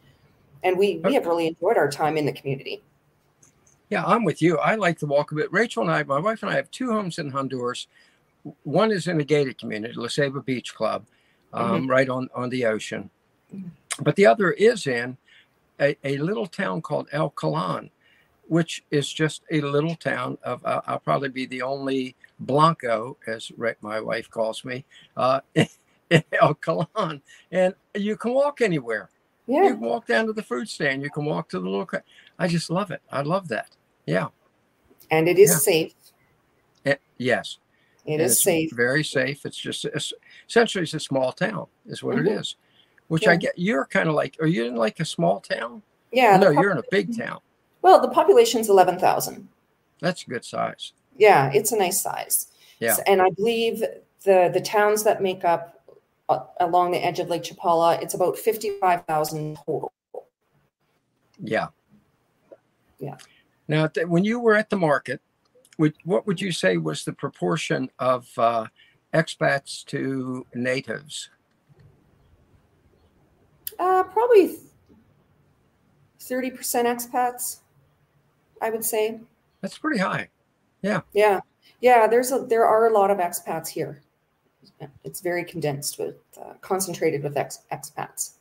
And 0.63 0.77
we, 0.77 0.97
we 0.97 1.13
have 1.13 1.25
really 1.25 1.47
enjoyed 1.47 1.77
our 1.77 1.91
time 1.91 2.17
in 2.17 2.25
the 2.25 2.31
community. 2.31 2.81
Yeah, 3.89 4.03
I'm 4.05 4.23
with 4.23 4.41
you. 4.41 4.57
I 4.57 4.75
like 4.75 4.99
to 4.99 5.05
walk 5.05 5.31
a 5.31 5.35
bit. 5.35 5.51
Rachel 5.53 5.83
and 5.83 5.91
I, 5.91 6.03
my 6.03 6.19
wife 6.19 6.41
and 6.41 6.51
I 6.51 6.55
have 6.55 6.71
two 6.71 6.91
homes 6.91 7.19
in 7.19 7.29
Honduras. 7.29 7.87
One 8.63 8.91
is 8.91 9.07
in 9.07 9.19
a 9.19 9.23
gated 9.23 9.57
community, 9.57 9.93
La 9.95 10.07
Ceiba 10.07 10.43
Beach 10.43 10.73
Club, 10.73 11.05
um, 11.53 11.81
mm-hmm. 11.81 11.89
right 11.89 12.09
on, 12.09 12.29
on 12.33 12.49
the 12.49 12.65
ocean. 12.65 13.09
Mm-hmm. 13.53 13.69
But 14.03 14.15
the 14.15 14.25
other 14.25 14.51
is 14.51 14.87
in 14.87 15.17
a, 15.79 15.95
a 16.03 16.17
little 16.17 16.47
town 16.47 16.81
called 16.81 17.07
El 17.11 17.29
Calan 17.29 17.91
which 18.47 18.83
is 18.91 19.11
just 19.11 19.41
a 19.51 19.61
little 19.61 19.95
town 19.95 20.37
of, 20.43 20.63
uh, 20.65 20.81
I'll 20.85 20.99
probably 20.99 21.29
be 21.29 21.45
the 21.45 21.61
only 21.61 22.15
Blanco, 22.39 23.17
as 23.25 23.51
my 23.81 23.99
wife 23.99 24.29
calls 24.29 24.65
me, 24.65 24.85
uh, 25.15 25.41
in 25.55 26.23
El 26.41 26.53
Calan. 26.55 27.21
And 27.51 27.73
you 27.95 28.17
can 28.17 28.33
walk 28.33 28.61
anywhere. 28.61 29.09
Yeah. 29.47 29.63
You 29.63 29.69
can 29.71 29.81
walk 29.81 30.07
down 30.07 30.25
to 30.27 30.33
the 30.33 30.43
fruit 30.43 30.69
stand. 30.69 31.01
You 31.03 31.09
can 31.09 31.25
walk 31.25 31.49
to 31.49 31.59
the 31.59 31.69
little. 31.69 31.87
I 32.39 32.47
just 32.47 32.69
love 32.69 32.91
it. 32.91 33.01
I 33.11 33.21
love 33.21 33.47
that. 33.49 33.69
Yeah. 34.05 34.27
And 35.11 35.27
it 35.27 35.37
is 35.37 35.51
yeah. 35.51 35.57
safe. 35.57 35.93
It, 36.85 37.01
yes. 37.17 37.57
It 38.05 38.19
is 38.19 38.41
safe. 38.41 38.71
Very 38.73 39.03
safe. 39.03 39.45
It's 39.45 39.57
just 39.57 39.85
it's, 39.85 40.13
essentially 40.49 40.83
it's 40.83 40.93
a 40.93 40.99
small 40.99 41.31
town, 41.31 41.67
is 41.85 42.03
what 42.03 42.17
mm-hmm. 42.17 42.27
it 42.27 42.39
is. 42.39 42.55
Which 43.07 43.23
yeah. 43.23 43.31
I 43.31 43.35
get. 43.37 43.53
You're 43.57 43.85
kind 43.85 44.09
of 44.09 44.15
like. 44.15 44.37
Are 44.41 44.47
you 44.47 44.65
in 44.65 44.75
like 44.75 44.99
a 44.99 45.05
small 45.05 45.39
town? 45.39 45.81
Yeah. 46.11 46.37
No, 46.37 46.49
you're 46.49 46.71
in 46.71 46.77
a 46.77 46.83
big 46.91 47.17
town. 47.17 47.39
Well, 47.81 48.01
the 48.01 48.09
population's 48.09 48.69
11,000. 48.69 49.47
That's 49.99 50.23
a 50.23 50.29
good 50.29 50.45
size. 50.45 50.93
Yeah, 51.17 51.51
it's 51.53 51.71
a 51.71 51.77
nice 51.77 52.01
size. 52.01 52.47
Yeah. 52.79 52.97
And 53.07 53.21
I 53.21 53.29
believe 53.29 53.83
the 54.23 54.49
the 54.53 54.61
towns 54.61 55.03
that 55.03 55.21
make 55.21 55.43
up 55.43 55.82
along 56.59 56.91
the 56.91 57.03
edge 57.03 57.19
of 57.19 57.29
Lake 57.29 57.43
Chapala, 57.43 58.01
it's 58.01 58.13
about 58.13 58.37
55,000 58.37 59.57
total. 59.65 59.91
Yeah. 61.39 61.67
Yeah. 62.99 63.17
Now, 63.67 63.87
th- 63.87 64.07
when 64.07 64.23
you 64.23 64.39
were 64.39 64.55
at 64.55 64.69
the 64.69 64.77
market, 64.77 65.21
would, 65.77 65.95
what 66.03 66.27
would 66.27 66.39
you 66.39 66.51
say 66.51 66.77
was 66.77 67.03
the 67.03 67.13
proportion 67.13 67.89
of 67.99 68.27
uh, 68.37 68.67
expats 69.13 69.83
to 69.85 70.45
natives? 70.53 71.29
Uh, 73.79 74.03
probably 74.03 74.57
30% 76.19 76.53
expats. 76.85 77.59
I 78.63 78.69
would 78.69 78.85
say. 78.85 79.19
That's 79.61 79.77
pretty 79.77 79.99
high. 79.99 80.29
Yeah. 80.81 81.01
Yeah. 81.13 81.41
Yeah. 81.81 82.07
There's 82.07 82.31
a, 82.31 82.39
there 82.39 82.65
are 82.65 82.87
a 82.87 82.93
lot 82.93 83.11
of 83.11 83.17
expats 83.17 83.67
here. 83.67 84.01
It's 85.03 85.21
very 85.21 85.43
condensed 85.43 85.99
with, 85.99 86.15
uh, 86.39 86.53
concentrated 86.61 87.23
with 87.23 87.37
ex, 87.37 87.59
expats. 87.71 88.33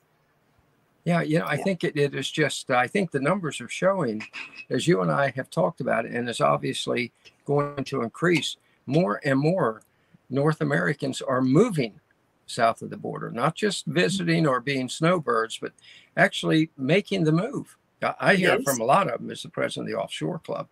Yeah, 1.05 1.23
you 1.23 1.39
know, 1.41 1.47
I 1.47 1.55
yeah. 1.55 1.65
think 1.65 1.85
it, 1.85 1.97
it 1.97 2.15
is 2.15 2.31
just, 2.31 2.71
I 2.71 2.87
think 2.87 3.11
the 3.11 3.21
numbers 3.21 3.61
are 3.61 3.69
showing, 3.69 4.23
as 4.71 4.87
you 4.87 5.01
and 5.01 5.11
I 5.11 5.33
have 5.35 5.51
talked 5.51 5.81
about 5.81 6.05
it, 6.07 6.13
and 6.13 6.29
it's 6.29 6.41
obviously 6.41 7.13
going 7.45 7.85
to 7.85 8.03
increase 8.03 8.57
more 8.87 9.21
and 9.25 9.39
more 9.39 9.83
North 10.31 10.61
Americans 10.61 11.21
are 11.21 11.43
moving 11.43 12.01
south 12.47 12.83
of 12.83 12.91
the 12.91 12.97
border, 12.97 13.31
not 13.31 13.55
just 13.55 13.87
visiting 13.87 14.47
or 14.47 14.61
being 14.61 14.89
snowbirds, 14.89 15.59
but 15.59 15.73
actually 16.17 16.71
making 16.77 17.25
the 17.25 17.33
move. 17.33 17.77
I 18.19 18.35
hear 18.35 18.57
yes. 18.57 18.65
from 18.65 18.81
a 18.81 18.85
lot 18.85 19.09
of 19.09 19.21
them 19.21 19.31
as 19.31 19.43
the 19.43 19.49
president 19.49 19.89
of 19.89 19.95
the 19.95 20.03
offshore 20.03 20.41
club. 20.41 20.69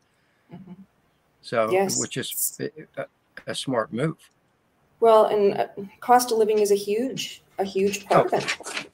Mm-hmm. 0.52 0.72
So, 1.42 1.70
yes. 1.70 1.98
which 1.98 2.16
is 2.16 2.60
a, 2.96 3.06
a, 3.46 3.54
smart 3.54 3.92
move. 3.92 4.18
Well, 5.00 5.26
and 5.26 5.58
uh, 5.58 5.66
cost 6.00 6.30
of 6.30 6.38
living 6.38 6.58
is 6.58 6.70
a 6.70 6.76
huge, 6.76 7.42
a 7.58 7.64
huge 7.64 8.06
part 8.06 8.32
oh. 8.32 8.36
of 8.36 8.44
it. 8.44 8.86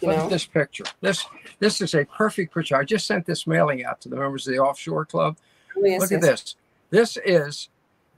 You 0.00 0.08
Look 0.08 0.16
know? 0.16 0.24
at 0.24 0.30
this 0.30 0.46
picture. 0.46 0.84
This 1.00 1.24
this 1.58 1.80
is 1.80 1.94
a 1.94 2.04
perfect 2.04 2.52
picture. 2.52 2.76
I 2.76 2.84
just 2.84 3.06
sent 3.06 3.24
this 3.24 3.46
mailing 3.46 3.84
out 3.84 4.00
to 4.02 4.08
the 4.08 4.16
members 4.16 4.46
of 4.46 4.52
the 4.52 4.60
offshore 4.60 5.06
club. 5.06 5.38
Oh, 5.76 5.84
yes, 5.84 6.00
Look 6.00 6.10
yes. 6.10 6.22
at 6.22 6.22
this. 6.22 6.56
This 6.90 7.18
is 7.24 7.68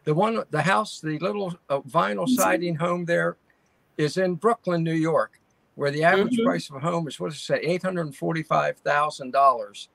the 0.05 0.15
one, 0.15 0.43
the 0.51 0.63
house, 0.63 1.01
the 1.01 1.19
little 1.19 1.57
uh, 1.69 1.81
vinyl 1.81 2.25
mm-hmm. 2.25 2.35
siding 2.35 2.75
home 2.75 3.05
there, 3.05 3.37
is 3.97 4.17
in 4.17 4.35
Brooklyn, 4.35 4.83
New 4.83 4.95
York 4.95 5.39
where 5.79 5.93
the 5.93 6.03
average 6.03 6.35
mm-hmm. 6.35 6.45
price 6.45 6.69
of 6.69 6.75
a 6.75 6.81
home 6.81 7.07
is 7.07 7.21
what 7.21 7.29
does 7.29 7.39
it 7.39 7.45
say, 7.45 7.61
eight 7.63 7.83
hundred 7.85 8.01
and 8.01 8.17
forty-five 8.17 8.77
thousand 8.79 9.31
dollars, 9.31 9.89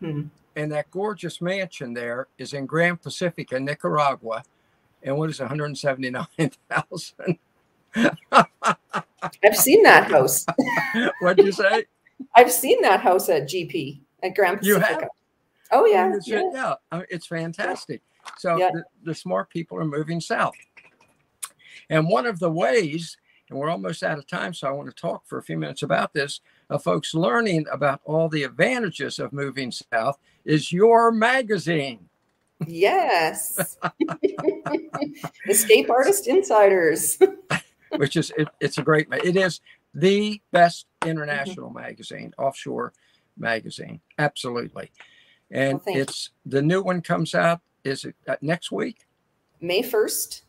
mm-hmm. 0.00 0.28
and 0.54 0.70
that 0.70 0.88
gorgeous 0.92 1.40
mansion 1.40 1.92
there 1.92 2.28
is 2.38 2.52
in 2.52 2.64
Grand 2.64 3.02
Pacifica, 3.02 3.58
Nicaragua, 3.58 4.44
and 5.02 5.16
what 5.16 5.30
is 5.30 5.40
one 5.40 5.48
hundred 5.48 5.76
seventy-nine 5.76 6.50
thousand. 6.70 7.38
I've 9.42 9.56
seen 9.56 9.82
that 9.82 10.10
house. 10.10 10.44
What'd 11.20 11.44
you 11.44 11.52
say? 11.52 11.84
I've 12.34 12.52
seen 12.52 12.80
that 12.82 13.00
house 13.00 13.28
at 13.28 13.44
GP 13.44 14.00
at 14.22 14.34
Grand 14.34 14.58
Pacifica. 14.58 14.88
You 14.88 14.98
have? 14.98 15.08
Oh 15.72 15.86
yeah, 15.86 16.14
it's, 16.14 16.28
yeah. 16.28 16.42
yeah. 16.52 16.74
Uh, 16.92 17.02
it's 17.08 17.26
fantastic. 17.26 18.02
So 18.38 18.56
yeah. 18.56 18.70
the, 18.72 18.84
the 19.04 19.14
smart 19.14 19.50
people 19.50 19.78
are 19.78 19.84
moving 19.84 20.20
south, 20.20 20.54
and 21.90 22.08
one 22.08 22.26
of 22.26 22.38
the 22.38 22.50
ways 22.50 23.16
and 23.48 23.58
we're 23.58 23.70
almost 23.70 24.02
out 24.02 24.18
of 24.18 24.26
time, 24.26 24.52
so 24.52 24.66
I 24.66 24.72
want 24.72 24.88
to 24.88 24.94
talk 24.94 25.26
for 25.26 25.38
a 25.38 25.42
few 25.42 25.56
minutes 25.56 25.82
about 25.82 26.12
this. 26.12 26.40
Uh, 26.68 26.78
folks 26.78 27.14
learning 27.14 27.66
about 27.70 28.00
all 28.04 28.28
the 28.28 28.42
advantages 28.42 29.18
of 29.18 29.32
moving 29.32 29.70
south 29.70 30.18
is 30.44 30.72
your 30.72 31.12
magazine. 31.12 32.08
Yes. 32.66 33.76
Escape 35.48 35.90
Artist 35.90 36.26
Insiders. 36.26 37.18
Which 37.96 38.16
is, 38.16 38.32
it, 38.36 38.48
it's 38.60 38.78
a 38.78 38.82
great, 38.82 39.08
it 39.12 39.36
is 39.36 39.60
the 39.94 40.40
best 40.52 40.86
international 41.04 41.68
mm-hmm. 41.68 41.80
magazine, 41.80 42.32
offshore 42.38 42.92
magazine. 43.38 44.00
Absolutely. 44.18 44.90
And 45.50 45.80
well, 45.86 45.96
it's 45.96 46.30
you. 46.44 46.52
the 46.52 46.62
new 46.62 46.82
one 46.82 47.00
comes 47.00 47.34
out 47.34 47.60
is 47.84 48.04
it 48.04 48.16
uh, 48.28 48.36
next 48.40 48.72
week? 48.72 49.06
May 49.60 49.82
1st. 49.82 50.42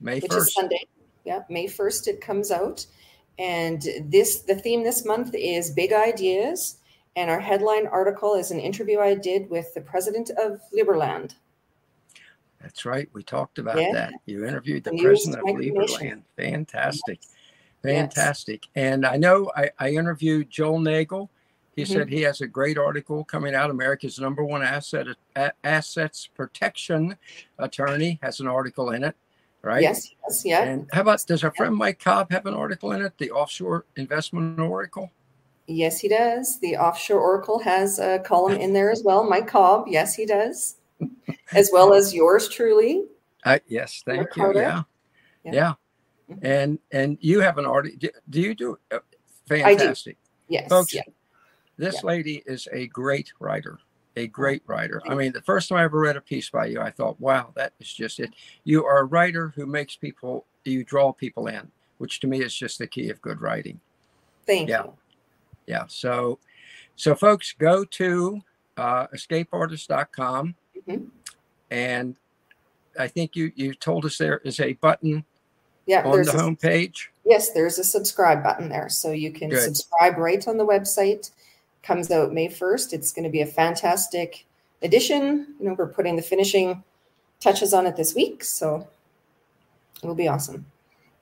May 0.00 0.20
1st. 0.20 0.22
Which 0.22 0.32
is 0.34 0.54
Sunday. 0.54 0.86
Yeah, 1.24 1.42
May 1.48 1.66
1st 1.66 2.08
it 2.08 2.20
comes 2.20 2.50
out. 2.50 2.84
And 3.38 3.82
this 4.04 4.40
the 4.40 4.56
theme 4.56 4.82
this 4.82 5.04
month 5.04 5.34
is 5.34 5.70
big 5.70 5.92
ideas. 5.92 6.78
And 7.14 7.30
our 7.30 7.40
headline 7.40 7.86
article 7.86 8.34
is 8.34 8.50
an 8.50 8.58
interview 8.58 8.98
I 8.98 9.14
did 9.14 9.48
with 9.48 9.72
the 9.74 9.80
president 9.80 10.30
of 10.30 10.60
Liberland. 10.76 11.34
That's 12.62 12.84
right. 12.84 13.08
We 13.12 13.22
talked 13.22 13.58
about 13.58 13.80
yeah. 13.80 13.92
that. 13.92 14.14
You 14.26 14.46
interviewed 14.46 14.84
the 14.84 14.96
president 14.96 15.40
of 15.40 15.56
Liberland. 15.56 16.22
Fantastic. 16.36 17.20
Fantastic. 17.82 18.66
Yes. 18.74 18.84
And 18.84 19.04
I 19.04 19.16
know 19.16 19.50
I, 19.56 19.70
I 19.78 19.90
interviewed 19.90 20.48
Joel 20.48 20.78
Nagel. 20.78 21.28
He 21.74 21.82
mm-hmm. 21.82 21.92
said 21.92 22.08
he 22.08 22.20
has 22.22 22.40
a 22.40 22.46
great 22.46 22.78
article 22.78 23.24
coming 23.24 23.54
out. 23.54 23.70
America's 23.70 24.18
number 24.18 24.44
one 24.44 24.62
asset 24.62 25.06
assets 25.64 26.28
protection 26.34 27.16
attorney 27.58 28.20
has 28.22 28.40
an 28.40 28.46
article 28.46 28.90
in 28.90 29.02
it, 29.02 29.16
right? 29.62 29.82
Yes, 29.82 30.10
yes, 30.22 30.44
yeah. 30.44 30.62
And 30.62 30.88
how 30.92 31.00
about 31.00 31.26
does 31.26 31.42
our 31.42 31.52
friend 31.56 31.74
Mike 31.74 31.98
Cobb 31.98 32.30
have 32.30 32.46
an 32.46 32.54
article 32.54 32.92
in 32.92 33.02
it? 33.02 33.16
The 33.18 33.30
offshore 33.30 33.86
investment 33.96 34.60
oracle. 34.60 35.10
Yes, 35.66 35.98
he 35.98 36.08
does. 36.08 36.60
The 36.60 36.76
offshore 36.76 37.20
oracle 37.20 37.58
has 37.60 37.98
a 37.98 38.18
column 38.18 38.56
in 38.56 38.72
there 38.72 38.90
as 38.90 39.02
well. 39.02 39.24
Mike 39.24 39.48
Cobb. 39.48 39.86
Yes, 39.88 40.14
he 40.14 40.26
does, 40.26 40.76
as 41.54 41.70
well 41.72 41.94
as 41.94 42.14
yours 42.14 42.48
truly. 42.48 43.04
Uh, 43.44 43.58
yes, 43.66 44.02
thank 44.04 44.34
you. 44.36 44.52
Yeah. 44.54 44.82
yeah. 45.44 45.52
yeah, 45.52 45.72
mm-hmm. 46.30 46.46
And 46.46 46.78
and 46.90 47.18
you 47.20 47.40
have 47.40 47.58
an 47.58 47.66
article. 47.66 48.10
Do 48.30 48.40
you 48.40 48.54
do 48.54 48.78
uh, 48.90 48.98
fantastic? 49.48 50.16
Yes, 50.48 50.68
folks. 50.68 50.94
Yeah. 50.94 51.02
This 51.76 51.96
yeah. 51.96 52.06
lady 52.06 52.42
is 52.46 52.68
a 52.72 52.86
great 52.88 53.32
writer, 53.40 53.78
a 54.16 54.26
great 54.26 54.62
writer. 54.66 55.02
I 55.08 55.14
mean, 55.14 55.32
the 55.32 55.42
first 55.42 55.68
time 55.68 55.78
I 55.78 55.84
ever 55.84 55.98
read 55.98 56.16
a 56.16 56.20
piece 56.20 56.50
by 56.50 56.66
you, 56.66 56.80
I 56.80 56.90
thought, 56.90 57.20
wow, 57.20 57.52
that 57.56 57.72
is 57.80 57.92
just 57.92 58.20
it. 58.20 58.34
You 58.64 58.84
are 58.84 59.00
a 59.00 59.04
writer 59.04 59.52
who 59.56 59.66
makes 59.66 59.96
people, 59.96 60.44
you 60.64 60.84
draw 60.84 61.12
people 61.12 61.46
in, 61.46 61.70
which 61.98 62.20
to 62.20 62.26
me 62.26 62.42
is 62.42 62.54
just 62.54 62.78
the 62.78 62.86
key 62.86 63.08
of 63.10 63.20
good 63.22 63.40
writing. 63.40 63.80
Thank 64.46 64.68
yeah. 64.68 64.84
you. 64.84 64.92
Yeah. 65.66 65.84
So, 65.88 66.38
so 66.94 67.14
folks, 67.14 67.54
go 67.58 67.84
to 67.84 68.42
uh, 68.76 69.06
escapeartist.com 69.08 70.54
mm-hmm. 70.88 71.04
And 71.72 72.16
I 72.98 73.08
think 73.08 73.34
you 73.34 73.50
you 73.56 73.74
told 73.74 74.04
us 74.04 74.18
there 74.18 74.38
is 74.44 74.60
a 74.60 74.74
button 74.74 75.24
yeah, 75.86 76.04
on 76.04 76.22
the 76.22 76.32
home 76.32 76.54
page. 76.54 77.10
Yes, 77.24 77.52
there's 77.52 77.78
a 77.78 77.84
subscribe 77.84 78.42
button 78.42 78.68
there. 78.68 78.88
So 78.88 79.10
you 79.10 79.32
can 79.32 79.48
Good. 79.48 79.62
subscribe 79.62 80.18
right 80.18 80.46
on 80.46 80.58
the 80.58 80.66
website 80.66 81.30
comes 81.82 82.10
out 82.12 82.32
May 82.32 82.46
1st. 82.46 82.92
It's 82.92 83.12
going 83.12 83.24
to 83.24 83.30
be 83.30 83.40
a 83.40 83.46
fantastic 83.46 84.46
edition. 84.82 85.54
You 85.58 85.68
know, 85.68 85.74
we're 85.76 85.88
putting 85.88 86.14
the 86.14 86.22
finishing 86.22 86.84
touches 87.40 87.74
on 87.74 87.86
it 87.86 87.96
this 87.96 88.14
week, 88.14 88.44
so 88.44 88.86
it'll 90.02 90.14
be 90.14 90.28
awesome. 90.28 90.64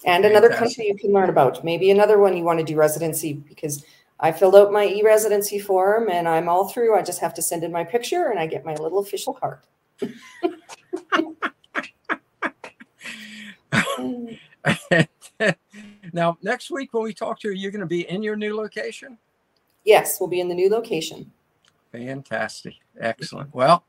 And 0.05 0.25
another 0.25 0.51
country 0.51 0.87
you 0.87 0.97
can 0.97 1.13
learn 1.13 1.31
about. 1.31 1.65
Maybe 1.65 1.91
another 1.91 2.19
one 2.19 2.37
you 2.37 2.45
want 2.45 2.59
to 2.59 2.65
do 2.65 2.77
residency 2.77 3.35
because 3.35 3.85
I 4.19 4.33
filled 4.33 4.57
out 4.57 4.73
my 4.73 4.87
e-residency 4.87 5.59
form 5.59 6.11
and 6.11 6.29
I'm 6.29 6.49
all 6.49 6.69
through. 6.69 6.95
I 6.95 7.03
just 7.03 7.21
have 7.21 7.35
to 7.35 7.43
send 7.43 7.65
in 7.65 7.73
my 7.73 7.85
picture 7.85 8.29
and 8.29 8.39
I 8.39 8.47
get 8.47 8.65
my 8.65 8.75
little 8.75 8.99
official 8.99 9.33
card. 9.33 9.61
now, 16.13 16.37
next 16.43 16.71
week 16.71 16.93
when 16.93 17.03
we 17.03 17.15
talk 17.15 17.41
to 17.41 17.49
you, 17.49 17.55
you're 17.55 17.71
going 17.71 17.81
to 17.81 17.87
be 17.87 18.09
in 18.09 18.23
your 18.23 18.37
new 18.37 18.57
location? 18.57 19.19
Yes, 19.85 20.21
we'll 20.21 20.29
be 20.29 20.41
in 20.41 20.49
the 20.49 20.55
new 20.55 20.71
location. 20.71 21.31
Fantastic. 21.93 22.75
Excellent. 23.01 23.55
Well, 23.55 23.85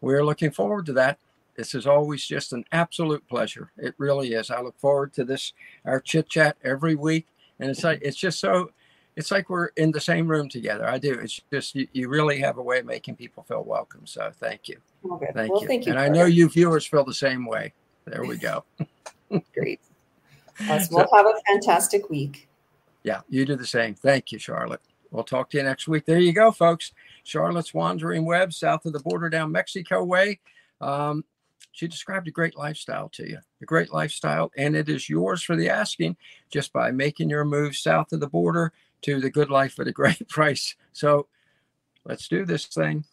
we're 0.00 0.24
looking 0.24 0.50
forward 0.50 0.86
to 0.86 0.92
that. 0.94 1.18
This 1.56 1.74
is 1.74 1.86
always 1.86 2.26
just 2.26 2.52
an 2.52 2.64
absolute 2.72 3.26
pleasure. 3.28 3.70
It 3.78 3.94
really 3.96 4.34
is. 4.34 4.50
I 4.50 4.60
look 4.60 4.78
forward 4.78 5.14
to 5.14 5.24
this, 5.24 5.54
our 5.84 6.00
chit 6.00 6.28
chat 6.28 6.56
every 6.62 6.94
week. 6.94 7.26
And 7.58 7.70
it's 7.70 7.82
like, 7.82 8.00
it's 8.02 8.16
just 8.16 8.38
so, 8.38 8.70
it's 9.16 9.30
like 9.30 9.48
we're 9.48 9.68
in 9.76 9.90
the 9.90 10.00
same 10.00 10.28
room 10.28 10.48
together. 10.48 10.86
I 10.86 10.98
do. 10.98 11.14
It's 11.14 11.40
just, 11.50 11.74
you, 11.74 11.88
you 11.92 12.08
really 12.08 12.38
have 12.40 12.58
a 12.58 12.62
way 12.62 12.80
of 12.80 12.86
making 12.86 13.16
people 13.16 13.42
feel 13.42 13.64
welcome. 13.64 14.06
So 14.06 14.30
thank 14.38 14.68
you. 14.68 14.76
Okay. 15.10 15.30
Thank 15.34 15.52
well, 15.52 15.62
you. 15.62 15.66
Thank 15.66 15.86
you. 15.86 15.92
And 15.92 16.00
I 16.00 16.08
know 16.08 16.26
you 16.26 16.48
viewers 16.48 16.86
feel 16.86 17.04
the 17.04 17.14
same 17.14 17.46
way. 17.46 17.72
There 18.04 18.24
we 18.24 18.36
go. 18.36 18.64
Great. 19.54 19.80
Awesome. 20.68 20.96
We'll 20.96 21.08
have 21.12 21.26
a 21.26 21.40
fantastic 21.46 22.08
week. 22.10 22.48
Yeah, 23.02 23.20
you 23.28 23.44
do 23.44 23.56
the 23.56 23.66
same. 23.66 23.94
Thank 23.94 24.32
you, 24.32 24.38
Charlotte. 24.38 24.80
We'll 25.10 25.24
talk 25.24 25.50
to 25.50 25.58
you 25.58 25.62
next 25.62 25.88
week. 25.88 26.04
There 26.04 26.18
you 26.18 26.32
go, 26.32 26.50
folks. 26.50 26.92
Charlotte's 27.24 27.72
Wandering 27.72 28.24
Web, 28.24 28.52
south 28.52 28.84
of 28.86 28.92
the 28.92 29.00
border 29.00 29.28
down 29.28 29.52
Mexico 29.52 30.02
way. 30.02 30.40
Um, 30.80 31.24
she 31.76 31.86
described 31.86 32.26
a 32.26 32.30
great 32.30 32.56
lifestyle 32.56 33.10
to 33.10 33.28
you, 33.28 33.38
a 33.60 33.66
great 33.66 33.92
lifestyle, 33.92 34.50
and 34.56 34.74
it 34.74 34.88
is 34.88 35.10
yours 35.10 35.42
for 35.42 35.56
the 35.56 35.68
asking 35.68 36.16
just 36.50 36.72
by 36.72 36.90
making 36.90 37.28
your 37.28 37.44
move 37.44 37.76
south 37.76 38.14
of 38.14 38.20
the 38.20 38.26
border 38.26 38.72
to 39.02 39.20
the 39.20 39.28
good 39.28 39.50
life 39.50 39.78
at 39.78 39.86
a 39.86 39.92
great 39.92 40.26
price. 40.30 40.74
So 40.94 41.26
let's 42.06 42.28
do 42.28 42.46
this 42.46 42.64
thing. 42.64 43.04